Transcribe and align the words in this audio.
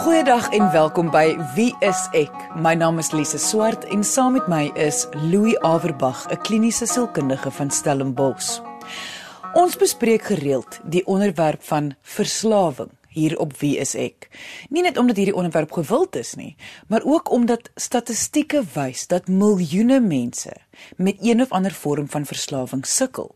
Goeiedag 0.00 0.48
en 0.56 0.70
welkom 0.72 1.10
by 1.12 1.34
Wie 1.52 1.74
is 1.84 1.98
ek? 2.16 2.32
My 2.56 2.70
naam 2.72 2.96
is 3.02 3.10
Lise 3.12 3.36
Swart 3.36 3.82
en 3.92 4.00
saam 4.00 4.32
met 4.38 4.46
my 4.48 4.70
is 4.80 5.02
Louis 5.28 5.58
Averbag, 5.60 6.22
'n 6.32 6.40
kliniese 6.40 6.86
sielkundige 6.86 7.50
van 7.50 7.70
Stellenbosch. 7.70 8.62
Ons 9.52 9.76
bespreek 9.76 10.22
gereeld 10.22 10.80
die 10.84 11.04
onderwerp 11.06 11.62
van 11.62 11.92
verslawing 12.00 12.88
hier 13.08 13.36
op 13.38 13.52
Wie 13.60 13.76
is 13.76 13.94
ek? 13.94 14.30
Nie 14.70 14.82
net 14.82 14.96
omdat 14.96 15.16
hierdie 15.16 15.36
onderwerp 15.36 15.72
gewild 15.72 16.16
is 16.16 16.34
nie, 16.34 16.56
maar 16.88 17.04
ook 17.04 17.30
omdat 17.30 17.70
statistieke 17.74 18.64
wys 18.72 19.06
dat 19.06 19.28
miljoene 19.28 20.00
mense 20.00 20.52
met 20.96 21.16
een 21.20 21.42
of 21.42 21.50
ander 21.50 21.72
vorm 21.72 22.08
van 22.08 22.24
verslawing 22.24 22.86
sukkel. 22.86 23.34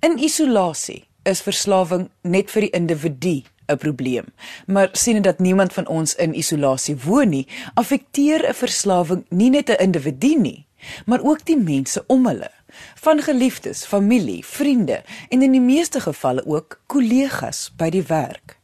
In 0.00 0.18
isolasie 0.18 1.06
is 1.22 1.42
verslawing 1.42 2.10
net 2.22 2.50
vir 2.50 2.60
die 2.60 2.70
individu 2.70 3.42
'n 3.70 3.76
probleem. 3.76 4.24
Maar 4.66 4.88
sien 4.92 5.22
dat 5.22 5.38
niemand 5.38 5.72
van 5.72 5.86
ons 5.86 6.14
in 6.14 6.34
isolasie 6.34 6.96
woon 6.96 7.28
nie, 7.28 7.46
affekteer 7.74 8.48
'n 8.48 8.54
verslawing 8.54 9.24
nie 9.28 9.50
net 9.50 9.70
'n 9.70 9.82
individu 9.82 10.34
nie, 10.38 10.66
maar 11.06 11.22
ook 11.22 11.44
die 11.44 11.58
mense 11.58 12.04
om 12.06 12.26
hulle, 12.26 12.50
van 12.94 13.22
geliefdes, 13.22 13.84
familie, 13.84 14.44
vriende 14.46 15.02
en 15.28 15.42
in 15.42 15.50
die 15.50 15.60
meeste 15.60 16.00
gevalle 16.00 16.46
ook 16.46 16.80
kollegas 16.86 17.72
by 17.76 17.90
die 17.90 18.02
werk. 18.02 18.58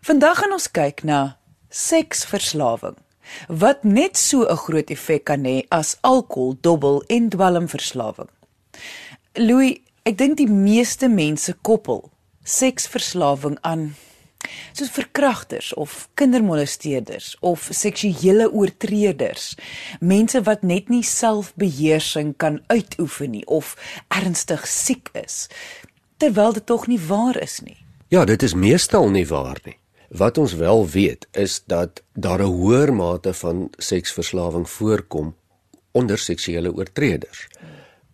Vandag 0.00 0.38
gaan 0.38 0.52
ons 0.52 0.70
kyk 0.70 1.02
na 1.02 1.36
seksverslawing 1.68 2.96
wat 3.48 3.84
net 3.84 4.16
so 4.16 4.46
'n 4.48 4.56
groot 4.56 4.90
effek 4.90 5.24
kan 5.24 5.44
hê 5.44 5.66
as 5.68 5.96
alkohol, 6.00 6.56
dobbel 6.60 7.02
en 7.06 7.28
dwelmverslawing. 7.28 8.30
Louis, 9.32 9.80
ek 10.02 10.18
dink 10.18 10.36
die 10.36 10.48
meeste 10.50 11.08
mense 11.08 11.52
koppel 11.52 12.10
seksverslawing 12.42 13.58
aan 13.60 13.96
soos 14.72 14.90
verkragters 14.90 15.72
of 15.74 16.08
kindermolesteerders 16.14 17.36
of 17.40 17.68
seksuele 17.70 18.50
oortreders 18.52 19.54
mense 20.00 20.42
wat 20.46 20.62
net 20.62 20.88
nie 20.88 21.02
selfbeheersing 21.02 22.36
kan 22.36 22.60
uitoefen 22.66 23.30
nie 23.30 23.44
of 23.46 23.74
ernstig 24.08 24.66
siek 24.66 25.10
is 25.12 25.48
terwyl 26.18 26.52
dit 26.52 26.66
tog 26.66 26.86
nie 26.90 26.98
waar 26.98 27.36
is 27.42 27.60
nie. 27.62 27.78
Ja 28.08 28.24
dit 28.24 28.42
is 28.42 28.54
meestal 28.54 29.10
nie 29.10 29.26
waar 29.26 29.60
nie. 29.64 29.76
Wat 30.08 30.38
ons 30.38 30.54
wel 30.56 30.86
weet 30.88 31.26
is 31.32 31.62
dat 31.66 32.02
daar 32.14 32.40
'n 32.42 32.52
hoër 32.58 32.92
mate 32.92 33.34
van 33.34 33.70
seksverslawing 33.76 34.68
voorkom 34.68 35.34
onder 35.92 36.18
seksuele 36.18 36.72
oortreders 36.74 37.48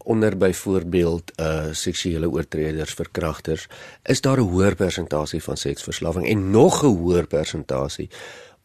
onder 0.05 0.37
byvoorbeeld 0.37 1.33
uh 1.41 1.73
seksuele 1.73 2.31
oortreders, 2.31 2.95
verkragters, 2.95 3.69
is 4.03 4.21
daar 4.21 4.39
'n 4.39 4.49
hoër 4.49 4.75
persentasie 4.75 5.43
van 5.43 5.57
seksverslawing 5.57 6.29
en 6.29 6.51
nog 6.51 6.83
'n 6.85 6.97
hoër 6.97 7.27
persentasie 7.27 8.11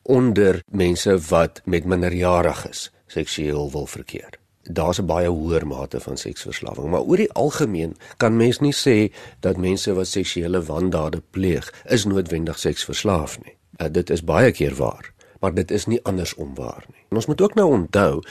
onder 0.02 0.64
mense 0.72 1.20
wat 1.30 1.62
met 1.66 1.86
minderjariges 1.86 2.92
seksueel 3.08 3.72
wil 3.72 3.86
verkeer. 3.86 4.40
Daar's 4.64 5.00
'n 5.02 5.06
baie 5.06 5.30
hoër 5.30 5.67
mate 5.67 6.00
van 6.00 6.17
seksverslawing, 6.17 6.90
maar 6.90 7.02
oor 7.02 7.17
die 7.17 7.32
algemeen 7.32 7.95
kan 8.17 8.38
mens 8.38 8.60
nie 8.60 8.73
sê 8.73 9.14
dat 9.40 9.58
mense 9.58 9.94
wat 9.94 10.08
seksuele 10.08 10.64
wandade 10.64 11.22
pleeg, 11.30 11.73
is 11.86 12.06
noodwendig 12.06 12.60
seksverslaaf 12.60 13.40
nie. 13.44 13.56
Uh, 13.78 13.88
dit 13.92 14.10
is 14.10 14.23
baie 14.23 14.52
keer 14.52 14.76
waar, 14.76 15.14
maar 15.40 15.54
dit 15.54 15.72
is 15.72 15.86
nie 15.86 16.04
andersom 16.04 16.56
waar 16.56 16.86
nie. 16.88 17.06
En 17.10 17.16
ons 17.16 17.26
moet 17.26 17.42
ook 17.42 17.54
nou 17.54 17.72
onthou 17.72 18.22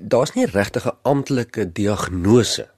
daar's 0.00 0.32
nie 0.32 0.46
regtig 0.46 0.86
'n 0.86 0.98
amptelike 1.02 1.72
diagnose 1.72 2.68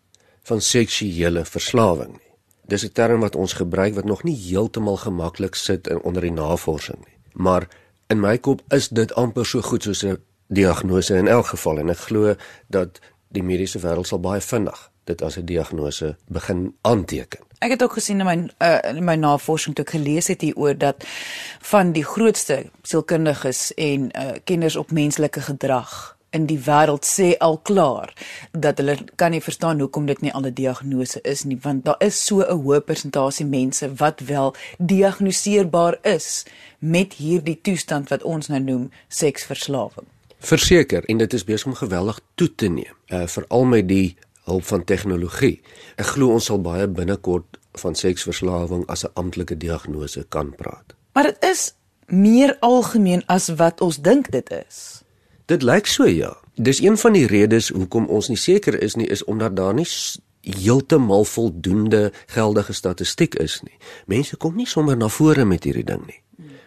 van 0.43 0.61
seksuele 0.61 1.45
verslawing 1.45 2.13
nie. 2.13 2.33
Dis 2.67 2.85
'n 2.85 2.93
term 2.93 3.21
wat 3.21 3.37
ons 3.37 3.53
gebruik 3.53 3.95
wat 3.95 4.05
nog 4.05 4.23
nie 4.23 4.37
heeltemal 4.37 4.97
gemaklik 4.97 5.55
sit 5.55 5.87
in 5.87 6.01
onder 6.03 6.23
die 6.23 6.33
navorsing 6.33 6.99
nie. 6.99 7.17
Maar 7.33 7.69
in 8.07 8.21
my 8.21 8.39
kop 8.39 8.63
is 8.69 8.89
dit 8.89 9.15
amper 9.15 9.47
so 9.47 9.61
goed 9.61 9.83
soos 9.83 10.05
'n 10.05 10.19
diagnose 10.47 11.17
in 11.17 11.29
elk 11.29 11.47
geval 11.47 11.79
en 11.79 11.89
ek 11.89 11.99
glo 11.99 12.35
dat 12.67 13.01
die 13.29 13.43
mediese 13.43 13.79
wêreld 13.79 14.07
sal 14.07 14.21
baie 14.21 14.41
vinnig 14.41 14.91
dit 15.05 15.23
as 15.23 15.37
'n 15.37 15.45
diagnose 15.45 16.17
begin 16.27 16.75
aanteken. 16.81 17.41
Ek 17.59 17.71
het 17.71 17.83
ook 17.83 17.93
gesien 17.93 18.21
in 18.21 18.27
my 18.27 18.51
uh, 18.59 18.97
in 18.97 19.05
my 19.05 19.15
navorsing 19.15 19.75
toe 19.75 19.85
ek 19.85 19.91
gelees 19.91 20.27
het 20.27 20.41
hieroor 20.41 20.79
dat 20.79 21.05
van 21.61 21.93
die 21.93 22.05
grootste 22.05 22.71
sielkundiges 22.83 23.75
en 23.75 24.11
uh, 24.19 24.31
kenners 24.45 24.77
op 24.77 24.91
menslike 24.91 25.41
gedrag 25.41 26.17
in 26.33 26.47
die 26.47 26.59
wêreld 26.67 27.05
sê 27.07 27.33
al 27.39 27.59
klaar 27.69 28.13
dat 28.53 28.81
hulle 28.81 28.97
kan 29.21 29.31
nie 29.35 29.43
verstaan 29.45 29.81
hoekom 29.81 30.07
dit 30.07 30.21
nie 30.25 30.33
al 30.33 30.47
'n 30.47 30.55
diagnose 30.55 31.21
is 31.23 31.45
nie 31.45 31.59
want 31.63 31.85
daar 31.85 32.01
is 32.01 32.25
so 32.27 32.41
'n 32.41 32.61
hoë 32.65 32.81
persentasie 32.81 33.47
mense 33.47 33.95
wat 33.95 34.21
wel 34.21 34.55
diagnoseerbaar 34.79 35.99
is 36.03 36.45
met 36.79 37.13
hierdie 37.13 37.61
toestand 37.63 38.09
wat 38.09 38.23
ons 38.23 38.49
nou 38.49 38.61
noem 38.61 38.91
seksverslawing. 39.09 40.07
Verseker 40.39 41.05
en 41.05 41.19
dit 41.19 41.33
is 41.33 41.45
besig 41.45 41.67
om 41.67 41.75
geweldig 41.75 42.21
toe 42.35 42.55
te 42.55 42.69
neem, 42.69 42.97
uh, 43.07 43.27
veral 43.27 43.65
met 43.65 43.89
die 43.89 44.17
hulp 44.45 44.65
van 44.65 44.85
tegnologie. 44.85 45.61
Ek 45.97 46.07
glo 46.07 46.33
ons 46.33 46.45
sal 46.45 46.59
baie 46.61 46.89
binnekort 46.89 47.59
van 47.79 47.95
seksverslawing 47.95 48.87
as 48.87 49.05
'n 49.05 49.15
amptelike 49.15 49.57
diagnose 49.57 50.27
kan 50.29 50.55
praat. 50.55 50.95
Maar 51.13 51.23
dit 51.23 51.45
is 51.45 51.75
meer 52.07 52.57
algemeen 52.61 53.23
as 53.27 53.49
wat 53.49 53.81
ons 53.81 54.01
dink 54.01 54.31
dit 54.31 54.51
is. 54.51 55.02
Dit 55.53 55.63
lyk 55.63 55.87
so 55.91 56.07
ja. 56.09 56.33
Dis 56.57 56.81
een 56.81 56.97
van 56.97 57.13
die 57.13 57.27
redes 57.29 57.69
hoekom 57.69 58.07
ons 58.09 58.31
nie 58.33 58.41
seker 58.41 58.79
is 58.81 58.95
nie 58.97 59.09
is 59.13 59.25
omdat 59.29 59.57
daar 59.57 59.75
nie 59.77 59.89
heeltemal 60.41 61.27
voldoende 61.29 62.13
geldige 62.33 62.73
statistiek 62.73 63.37
is 63.43 63.59
nie. 63.63 63.77
Mense 64.09 64.37
kom 64.37 64.57
nie 64.57 64.67
sommer 64.67 64.97
na 64.97 65.11
vore 65.13 65.45
met 65.45 65.69
hierdie 65.69 65.85
ding 65.85 66.07
nie. 66.09 66.21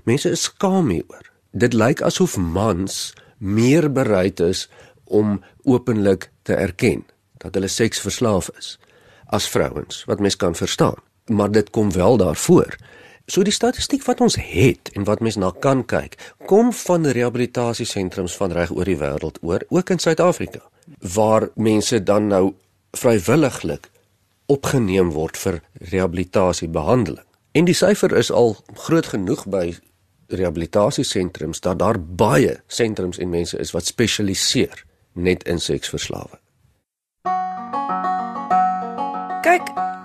Mense 0.06 0.30
is 0.30 0.46
skaam 0.52 0.92
hieroor. 0.94 1.26
Dit 1.52 1.74
lyk 1.74 2.04
asof 2.06 2.38
mans 2.38 3.16
meer 3.38 3.90
bereid 3.90 4.40
is 4.40 4.68
om 5.06 5.40
openlik 5.64 6.30
te 6.46 6.54
erken 6.54 7.06
dat 7.42 7.58
hulle 7.58 7.72
seksverslaaf 7.72 8.52
is 8.60 8.76
as 9.34 9.50
vrouens, 9.50 10.04
wat 10.06 10.22
mens 10.22 10.38
kan 10.38 10.54
verstaan. 10.56 11.02
Maar 11.26 11.52
dit 11.52 11.70
kom 11.74 11.92
wel 11.92 12.18
daarvoor. 12.22 12.78
So 13.26 13.42
die 13.42 13.54
statistiek 13.54 14.04
wat 14.06 14.22
ons 14.22 14.36
het 14.38 14.92
en 14.94 15.08
wat 15.10 15.22
mens 15.26 15.38
na 15.42 15.50
kan 15.64 15.82
kyk, 15.90 16.14
kom 16.46 16.70
van 16.86 17.08
rehabilitasiesentrums 17.10 18.36
van 18.38 18.54
reg 18.54 18.74
oor 18.76 18.86
die 18.86 19.00
wêreld 19.00 19.40
oor, 19.42 19.66
ook 19.74 19.90
in 19.90 20.00
Suid-Afrika, 20.00 20.62
waar 21.16 21.50
mense 21.56 22.04
dan 22.04 22.30
nou 22.30 22.54
vrywilliglik 22.94 23.90
opgeneem 24.46 25.10
word 25.18 25.42
vir 25.42 25.60
rehabilitasiebehandeling. 25.90 27.26
En 27.58 27.66
die 27.66 27.74
syfer 27.74 28.14
is 28.14 28.30
al 28.30 28.58
groot 28.86 29.10
genoeg 29.16 29.48
by 29.50 29.72
rehabilitasiesentrums 30.30 31.66
dat 31.66 31.82
daar 31.82 31.98
baie 31.98 32.60
sentrums 32.68 33.18
en 33.18 33.34
mense 33.34 33.58
is 33.58 33.74
wat 33.74 33.90
spesialiseer 33.90 34.86
net 35.14 35.46
in 35.50 35.60
seksverslawing. 35.60 36.45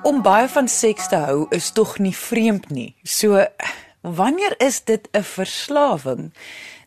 Om 0.03 0.23
baie 0.23 0.49
van 0.49 0.69
seks 0.69 1.09
te 1.09 1.19
hou 1.21 1.47
is 1.55 1.71
tog 1.77 1.99
nie 2.01 2.15
vreemd 2.17 2.71
nie. 2.73 2.95
So 3.05 3.45
wanneer 4.01 4.55
is 4.59 4.81
dit 4.85 5.09
'n 5.13 5.23
verslawing 5.23 6.33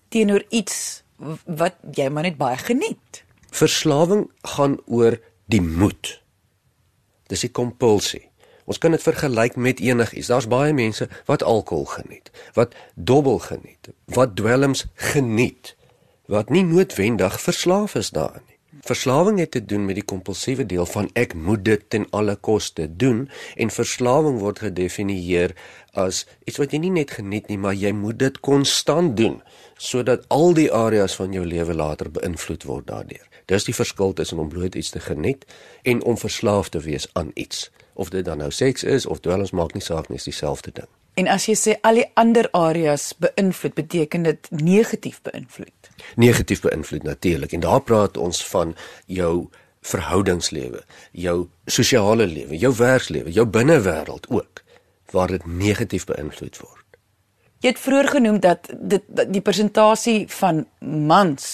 teenoor 0.10 0.44
iets 0.50 1.04
wat 1.46 1.76
jy 1.92 2.10
maar 2.10 2.24
net 2.24 2.38
baie 2.38 2.58
geniet? 2.58 3.24
Verslawing 3.50 4.30
gaan 4.42 4.78
oor 4.86 5.20
die 5.46 5.62
moed. 5.62 6.22
Dis 7.28 7.40
die 7.40 7.52
kompulsie. 7.52 8.30
Ons 8.66 8.78
kan 8.78 8.92
dit 8.92 9.02
vergelyk 9.02 9.56
met 9.56 9.80
enigiets. 9.80 10.28
Daar's 10.28 10.48
baie 10.48 10.74
mense 10.74 11.10
wat 11.26 11.44
alkohol 11.44 11.86
geniet, 11.86 12.32
wat 12.54 12.76
dobbel 12.96 13.40
geniet, 13.40 13.90
wat 14.06 14.36
dwelms 14.36 14.86
geniet, 14.94 15.76
wat 16.26 16.50
nie 16.50 16.64
noodwendig 16.64 17.42
verslaaf 17.42 17.96
is 17.96 18.10
daarin. 18.10 18.53
Verslawing 18.84 19.40
het 19.40 19.52
te 19.52 19.66
doen 19.66 19.86
met 19.86 19.96
die 19.96 20.04
kompulsiewe 20.04 20.66
deel 20.68 20.86
van 20.86 21.06
ek 21.16 21.32
moet 21.34 21.62
dit 21.64 21.84
ten 21.88 22.04
alle 22.12 22.34
koste 22.36 22.90
doen 23.00 23.30
en 23.56 23.70
verslawing 23.72 24.42
word 24.42 24.60
gedefinieer 24.60 25.54
as 25.96 26.26
iets 26.44 26.60
wat 26.60 26.76
jy 26.76 26.82
nie 26.84 26.92
net 26.92 27.14
geniet 27.16 27.48
nie, 27.48 27.56
maar 27.56 27.78
jy 27.80 27.94
moet 27.96 28.20
dit 28.20 28.40
konstant 28.44 29.16
doen 29.16 29.38
sodat 29.80 30.26
al 30.28 30.52
die 30.58 30.68
areas 30.68 31.16
van 31.16 31.32
jou 31.32 31.46
lewe 31.48 31.76
later 31.80 32.12
beïnvloed 32.12 32.68
word 32.68 32.90
daardeur. 32.92 33.24
Dis 33.48 33.70
die 33.70 33.76
verskil 33.76 34.12
tussen 34.20 34.44
om 34.44 34.52
bloot 34.52 34.76
iets 34.76 34.92
te 34.92 35.00
geniet 35.00 35.48
en 35.88 36.04
om 36.04 36.20
verslaaf 36.20 36.74
te 36.76 36.84
wees 36.84 37.08
aan 37.14 37.32
iets. 37.40 37.70
Of 37.94 38.12
dit 38.12 38.28
dan 38.28 38.44
nou 38.44 38.52
seks 38.52 38.84
is 38.84 39.08
of 39.08 39.24
dwelms 39.24 39.56
maak 39.56 39.80
nie 39.80 39.84
saak 39.84 40.12
nie, 40.12 40.20
is 40.20 40.28
dieselfde 40.28 40.76
ding. 40.76 40.92
En 41.14 41.28
as 41.30 41.46
jy 41.46 41.54
sê 41.58 41.76
al 41.86 42.02
die 42.02 42.08
ander 42.18 42.48
areas 42.58 43.12
beïnvloed, 43.22 43.76
beteken 43.78 44.24
dit 44.26 44.48
negatief 44.50 45.20
beïnvloed. 45.22 45.92
Negatief 46.18 46.64
beïnvloed 46.66 47.04
natuurlik. 47.04 47.54
En 47.54 47.66
daar 47.66 47.82
praat 47.82 48.18
ons 48.18 48.40
van 48.50 48.74
jou 49.06 49.50
verhoudingslewe, 49.84 50.82
jou 51.12 51.38
sosiale 51.66 52.26
lewe, 52.28 52.58
jou 52.58 52.72
werkslewe, 52.76 53.32
jou 53.32 53.46
binnewêreld 53.46 54.30
ook 54.30 54.64
waar 55.14 55.30
dit 55.30 55.46
negatief 55.46 56.08
beïnvloed 56.10 56.58
word. 56.58 56.82
Jy 57.62 57.72
het 57.72 57.80
vroeër 57.80 58.10
genoem 58.16 58.40
dat 58.44 58.68
dit 58.74 59.04
die 59.32 59.42
persentasie 59.42 60.26
van 60.40 60.66
mans 60.82 61.46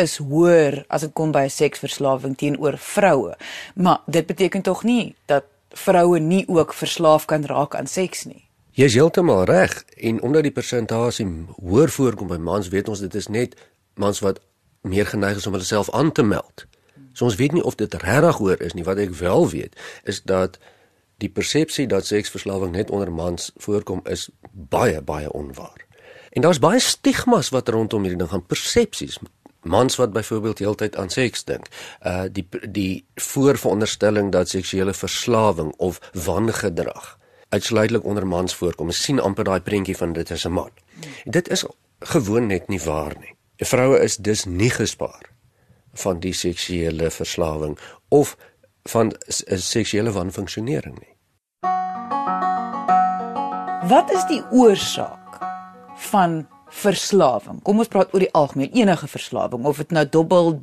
is 0.00 0.16
hoër 0.18 0.80
as 0.92 1.06
dit 1.06 1.12
kom 1.14 1.30
by 1.32 1.46
seksverslawing 1.48 2.34
teenoor 2.36 2.76
vroue. 2.80 3.36
Maar 3.78 4.02
dit 4.10 4.26
beteken 4.26 4.64
tog 4.66 4.82
nie 4.82 5.14
dat 5.30 5.46
vroue 5.74 6.18
nie 6.18 6.42
ook 6.48 6.74
verslaaf 6.74 7.24
kan 7.30 7.46
raak 7.46 7.78
aan 7.78 7.86
seks 7.86 8.24
nie. 8.24 8.42
Jy 8.74 8.88
is 8.90 8.94
heeltemal 8.98 9.44
reg 9.46 9.84
en 10.02 10.16
omdat 10.26 10.48
die 10.48 10.50
persentasie 10.54 11.24
hoër 11.62 11.92
voorkom 11.94 12.26
by 12.32 12.40
mans, 12.42 12.72
weet 12.72 12.88
ons 12.90 13.04
dit 13.04 13.14
is 13.14 13.28
net 13.30 13.54
mans 14.02 14.18
wat 14.18 14.40
meer 14.82 15.06
geneig 15.06 15.38
is 15.38 15.46
om 15.46 15.54
hulle 15.54 15.68
self 15.68 15.92
aan 15.94 16.10
te 16.10 16.24
meld. 16.26 16.64
So 17.14 17.28
ons 17.28 17.38
weet 17.38 17.54
nie 17.54 17.62
of 17.62 17.78
dit 17.78 17.94
regtig 18.02 18.42
hoor 18.42 18.58
is 18.58 18.74
nie. 18.74 18.82
Wat 18.82 18.98
ek 18.98 19.14
wel 19.20 19.46
weet 19.54 19.78
is 20.10 20.24
dat 20.26 20.58
die 21.22 21.30
persepsie 21.30 21.86
dat 21.86 22.10
seksverslawing 22.10 22.74
net 22.74 22.90
onder 22.90 23.14
mans 23.14 23.52
voorkom 23.62 24.02
is 24.10 24.26
baie 24.50 24.98
baie 24.98 25.30
onwaar. 25.30 25.86
En 26.34 26.42
daar's 26.42 26.58
baie 26.58 26.82
stigmas 26.82 27.54
wat 27.54 27.70
rondom 27.70 28.02
hierdie 28.02 28.18
ding 28.18 28.34
gaan 28.34 28.46
persepsies. 28.46 29.22
Mans 29.62 30.02
wat 30.02 30.12
byvoorbeeld 30.12 30.58
heeltyd 30.58 30.96
aan 30.98 31.14
seks 31.14 31.46
dink. 31.46 31.70
Uh 32.02 32.26
die 32.26 32.48
die 32.66 33.06
voorveronderstelling 33.14 34.34
dat 34.34 34.50
seksuele 34.50 34.98
verslawing 34.98 35.70
of 35.78 36.02
wangedrag 36.26 37.14
uitsluitlik 37.54 38.04
onder 38.04 38.26
mans 38.26 38.54
voorkom. 38.58 38.90
Ons 38.92 39.02
sien 39.06 39.20
amper 39.22 39.46
daai 39.48 39.60
prentjie 39.60 39.96
van 39.96 40.12
dit 40.16 40.30
is 40.30 40.44
'n 40.46 40.52
man. 40.52 40.70
Dit 41.24 41.48
is 41.48 41.64
gewoon 42.00 42.46
net 42.46 42.68
nie 42.68 42.80
waar 42.80 43.14
nie. 43.20 43.34
Vroue 43.56 43.98
is 44.02 44.16
dus 44.16 44.44
nie 44.44 44.70
gespaar 44.70 45.30
van 45.92 46.20
die 46.20 46.32
seksuele 46.32 47.10
verslawing 47.10 47.78
of 48.08 48.36
van 48.90 49.14
'n 49.48 49.58
seksuele 49.58 50.12
wanfunksionering 50.12 50.98
nie. 50.98 51.14
Wat 53.88 54.12
is 54.12 54.24
die 54.26 54.42
oorsaak 54.50 55.38
van 55.96 56.48
verslawing? 56.68 57.62
Kom 57.62 57.78
ons 57.78 57.88
praat 57.88 58.14
oor 58.14 58.20
die 58.20 58.32
algemeen 58.32 58.72
enige 58.72 59.06
verslawing 59.06 59.64
of 59.64 59.76
dit 59.76 59.90
nou 59.90 60.08
dobbel 60.08 60.62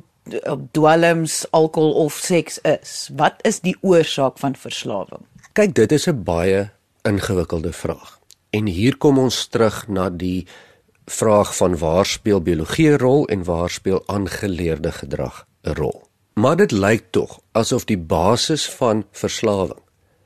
dwelms, 0.70 1.46
alkohol 1.50 1.92
of 1.92 2.12
seks 2.12 2.58
is. 2.58 3.10
Wat 3.16 3.34
is 3.42 3.60
die 3.60 3.76
oorsaak 3.80 4.38
van 4.38 4.56
verslawing? 4.56 5.26
Kyk, 5.52 5.74
dit 5.74 5.92
is 5.92 6.06
'n 6.08 6.22
baie 6.22 6.70
ingewikkelde 7.02 7.72
vraag. 7.72 8.18
En 8.50 8.66
hier 8.66 8.96
kom 8.96 9.18
ons 9.18 9.46
terug 9.46 9.88
na 9.88 10.10
die 10.10 10.46
vraag 11.04 11.56
van 11.56 11.78
waar 11.78 12.06
speel 12.06 12.40
biologie 12.40 12.88
'n 12.90 12.98
rol 12.98 13.26
en 13.26 13.44
waar 13.44 13.70
speel 13.70 14.02
aangeleerde 14.06 14.92
gedrag 14.92 15.46
'n 15.62 15.70
rol. 15.70 16.02
Maar 16.34 16.56
dit 16.56 16.70
lyk 16.70 17.04
tog 17.10 17.40
asof 17.52 17.84
die 17.84 17.98
basis 17.98 18.70
van 18.70 19.04
verslawing 19.10 19.82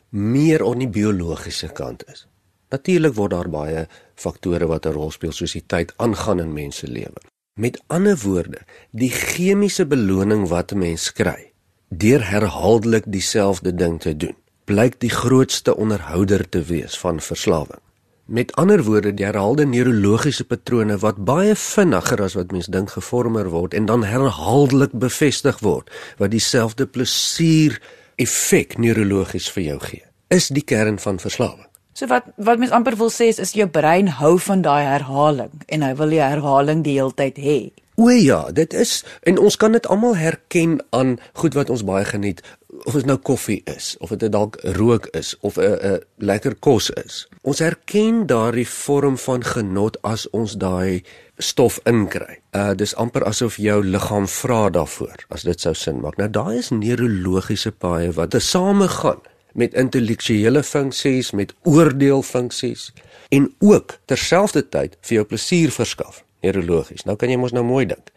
meer 0.08 0.62
op 0.62 0.78
die 0.78 0.88
biologiese 0.88 1.69
kant 1.69 2.05
is. 2.08 2.26
Natuurlik 2.70 3.14
word 3.14 3.31
daar 3.31 3.50
baie 3.50 3.87
faktore 4.14 4.67
wat 4.67 4.87
'n 4.87 4.93
rol 4.93 5.11
speel 5.11 5.32
soos 5.32 5.52
die 5.52 5.67
tyd 5.67 5.93
aangaan 5.96 6.40
in 6.40 6.52
mense 6.52 6.88
lewe. 6.88 7.20
Met 7.55 7.82
ander 7.87 8.19
woorde, 8.19 8.58
die 8.90 9.11
chemiese 9.11 9.87
beloning 9.87 10.49
wat 10.49 10.72
'n 10.72 10.79
mens 10.79 11.12
kry 11.12 11.52
deur 11.88 12.29
herhaaldelik 12.29 13.05
dieselfde 13.06 13.75
ding 13.75 14.00
te 14.00 14.17
doen, 14.17 14.37
blyk 14.67 14.99
die 15.03 15.11
grootste 15.11 15.77
onderhouder 15.77 16.43
te 16.49 16.63
wees 16.67 16.99
van 16.99 17.21
verslawing. 17.23 17.81
Met 18.27 18.51
ander 18.59 18.83
woorde, 18.83 19.13
die 19.15 19.25
herhaalde 19.25 19.69
neurologiese 19.71 20.45
patrone 20.45 20.97
wat 20.99 21.21
baie 21.29 21.55
vinniger 21.55 22.25
as 22.25 22.35
wat 22.35 22.51
mens 22.51 22.67
dink 22.67 22.91
gevormer 22.97 23.53
word 23.53 23.77
en 23.79 23.87
dan 23.87 24.03
herhaaldelik 24.03 24.97
bevestig 24.99 25.61
word 25.63 25.93
wat 26.19 26.35
dieselfde 26.35 26.89
plesier 26.91 27.79
effek 28.19 28.75
neurologies 28.83 29.47
vir 29.55 29.63
jou 29.69 29.79
gee, 29.85 30.03
is 30.35 30.51
die 30.51 30.65
kern 30.67 30.99
van 30.99 31.23
verslawing. 31.23 31.69
So 31.95 32.11
wat 32.11 32.27
wat 32.35 32.59
mens 32.59 32.75
amper 32.75 32.99
wil 32.99 33.15
sê 33.15 33.31
is, 33.31 33.39
is 33.39 33.55
jou 33.55 33.69
brein 33.71 34.11
hou 34.19 34.35
van 34.43 34.67
daai 34.67 34.85
herhaling 34.85 35.63
en 35.71 35.87
hy 35.87 35.95
wil 35.97 36.11
die 36.13 36.21
herhaling 36.25 36.83
die 36.85 36.99
hele 36.99 37.15
tyd 37.15 37.39
hê. 37.39 37.61
O 37.97 38.11
ja, 38.11 38.43
dit 38.53 38.75
is 38.77 38.99
en 39.23 39.39
ons 39.39 39.55
kan 39.57 39.73
dit 39.73 39.87
almal 39.87 40.19
herken 40.19 40.81
aan 40.91 41.15
goed 41.41 41.55
wat 41.57 41.71
ons 41.73 41.87
baie 41.87 42.05
geniet 42.05 42.43
of 42.84 42.94
dit 42.94 43.06
nou 43.06 43.17
koffie 43.19 43.61
is 43.64 43.94
of 43.99 44.11
dit 44.11 44.32
dalk 44.32 44.56
rook 44.76 45.06
is 45.17 45.34
of 45.40 45.56
'n 45.56 45.78
'n 45.82 46.00
lekker 46.17 46.55
kos 46.55 46.90
is. 46.90 47.28
Ons 47.43 47.58
herken 47.58 48.26
daardie 48.26 48.69
vorm 48.69 49.19
van 49.19 49.44
genot 49.44 50.02
as 50.02 50.31
ons 50.31 50.56
daai 50.56 51.02
stof 51.38 51.81
inkry. 51.84 52.40
Uh 52.52 52.75
dis 52.75 52.94
amper 52.94 53.25
asof 53.25 53.56
jou 53.56 53.84
liggaam 53.84 54.28
vra 54.28 54.70
daarvoor 54.70 55.25
as 55.28 55.43
dit 55.43 55.61
sou 55.61 55.75
sin 55.75 56.00
maak. 56.00 56.17
Nou 56.17 56.31
daai 56.31 56.58
is 56.58 56.70
neurologiese 56.70 57.73
paaie 57.73 58.12
wat 58.12 58.31
te 58.31 58.38
same 58.38 58.88
gaan 58.88 59.20
met 59.52 59.75
intellektuele 59.75 60.62
funksies, 60.62 61.31
met 61.31 61.55
oordeelfunksies 61.62 62.93
en 63.29 63.55
ook 63.58 63.99
terselfdertyd 64.05 64.96
vir 65.00 65.14
jou 65.14 65.25
plesier 65.25 65.70
verskaf 65.70 66.25
neurologies. 66.44 67.05
Nou 67.05 67.17
kan 67.17 67.31
jy 67.32 67.38
mos 67.40 67.52
nou 67.56 67.64
mooi 67.64 67.87
dink. 67.87 68.12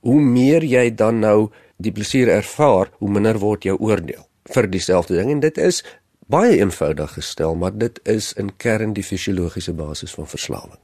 Hoe 0.00 0.20
meer 0.20 0.64
jy 0.64 0.88
dan 0.96 1.20
nou 1.20 1.50
die 1.80 1.92
plesier 1.92 2.28
ervaar, 2.28 2.90
hoe 3.00 3.10
minder 3.10 3.38
word 3.40 3.64
jou 3.64 3.76
oordeel 3.80 4.26
vir 4.50 4.66
dieselfde 4.70 5.16
ding 5.16 5.30
en 5.30 5.40
dit 5.40 5.58
is 5.58 5.82
baie 6.30 6.58
eenvoudig 6.58 7.12
gestel, 7.18 7.56
maar 7.58 7.74
dit 7.74 8.00
is 8.08 8.32
in 8.38 8.52
kern 8.56 8.94
die 8.94 9.04
fisiologiese 9.04 9.74
basis 9.74 10.14
van 10.14 10.28
verslawing. 10.30 10.78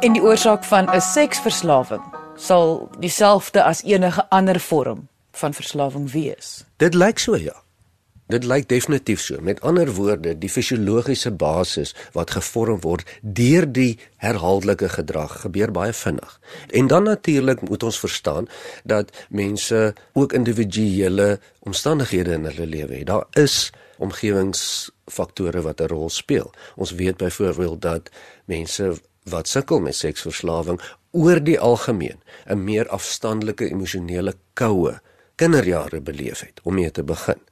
En 0.00 0.14
die 0.16 0.22
oorsaak 0.22 0.64
van 0.64 0.88
'n 0.88 1.00
seksverslawing 1.00 2.02
sal 2.36 2.88
dieselfde 2.98 3.62
as 3.62 3.82
enige 3.82 4.24
ander 4.30 4.60
vorm 4.60 5.08
van 5.32 5.54
verslawing 5.54 6.10
wees. 6.12 6.64
Dit 6.76 6.94
lyk 6.94 7.18
so 7.18 7.36
ja. 7.36 7.62
Dit 8.30 8.44
lyk 8.46 8.68
definitief 8.70 9.20
so. 9.20 9.40
Met 9.42 9.60
ander 9.66 9.90
woorde, 9.94 10.36
die 10.38 10.50
fisiologiese 10.50 11.32
basis 11.34 11.94
wat 12.14 12.30
gevorm 12.30 12.78
word 12.84 13.08
deur 13.22 13.66
die 13.66 13.98
herhaaldelike 14.22 14.88
gedrag 14.92 15.40
gebeur 15.42 15.72
baie 15.74 15.92
vinnig. 15.92 16.36
En 16.70 16.86
dan 16.86 17.08
natuurlik 17.10 17.64
moet 17.68 17.82
ons 17.82 17.98
verstaan 17.98 18.46
dat 18.84 19.10
mense 19.28 19.94
ook 20.12 20.32
individuele 20.32 21.40
omstandighede 21.66 22.38
in 22.38 22.46
hulle 22.52 22.66
lewe 22.66 23.00
het. 23.00 23.06
Daar 23.10 23.26
is 23.34 23.72
omgewingsfaktore 23.98 25.62
wat 25.66 25.80
'n 25.80 25.90
rol 25.90 26.10
speel. 26.10 26.52
Ons 26.76 26.90
weet 26.90 27.16
byvoorbeeld 27.16 27.82
dat 27.82 28.10
mense 28.44 28.94
wat 29.24 29.48
sukkel 29.48 29.80
met 29.80 29.94
seksverslawing 29.94 30.80
oor 31.10 31.42
die 31.42 31.60
algemeen 31.60 32.22
'n 32.46 32.64
meer 32.64 32.88
afstandelike 32.88 33.70
emosionele 33.70 34.34
koue 34.52 35.00
kinderjare 35.34 36.00
beleef 36.00 36.40
het 36.40 36.60
om 36.62 36.74
mee 36.74 36.90
te 36.90 37.02
begin 37.02 37.49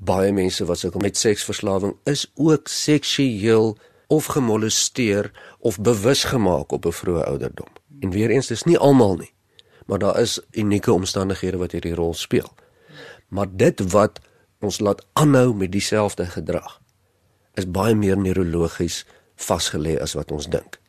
baie 0.00 0.32
mense 0.32 0.64
wat 0.64 0.80
sukkel 0.80 1.02
met 1.04 1.18
seksverslawing 1.20 1.94
is 2.08 2.24
ook 2.34 2.68
seksueel 2.68 3.76
of 4.08 4.30
gemolesteer 4.32 5.30
of 5.58 5.78
bewus 5.80 6.24
gemaak 6.24 6.72
op 6.72 6.86
'n 6.86 6.92
vroeë 6.92 7.24
ouderdom. 7.24 7.68
En 8.00 8.10
weer 8.10 8.30
eens 8.30 8.46
dis 8.46 8.62
nie 8.62 8.78
almal 8.78 9.16
nie, 9.16 9.32
maar 9.86 9.98
daar 9.98 10.20
is 10.20 10.40
unieke 10.50 10.92
omstandighede 10.92 11.56
wat 11.56 11.72
hierdie 11.72 11.94
rol 11.94 12.14
speel. 12.14 12.54
Maar 13.28 13.46
dit 13.50 13.90
wat 13.92 14.20
ons 14.60 14.80
laat 14.80 15.06
aanhou 15.12 15.54
met 15.54 15.72
dieselfde 15.72 16.26
gedrag 16.26 16.80
is 17.54 17.70
baie 17.70 17.94
meer 17.94 18.16
neurologies 18.16 19.06
vasgelê 19.36 19.98
as 20.00 20.12
wat 20.12 20.30
ons 20.30 20.48
dink. 20.48 20.80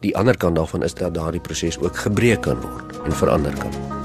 Die 0.00 0.16
ander 0.16 0.36
kant 0.36 0.56
daarvan 0.56 0.82
is 0.82 0.94
dat 0.94 1.14
daardie 1.14 1.40
proses 1.40 1.78
ook 1.78 1.96
gebreek 1.96 2.40
kan 2.40 2.60
word 2.60 2.98
en 3.04 3.12
verander 3.12 3.58
kan 3.58 3.72
word. 3.72 3.97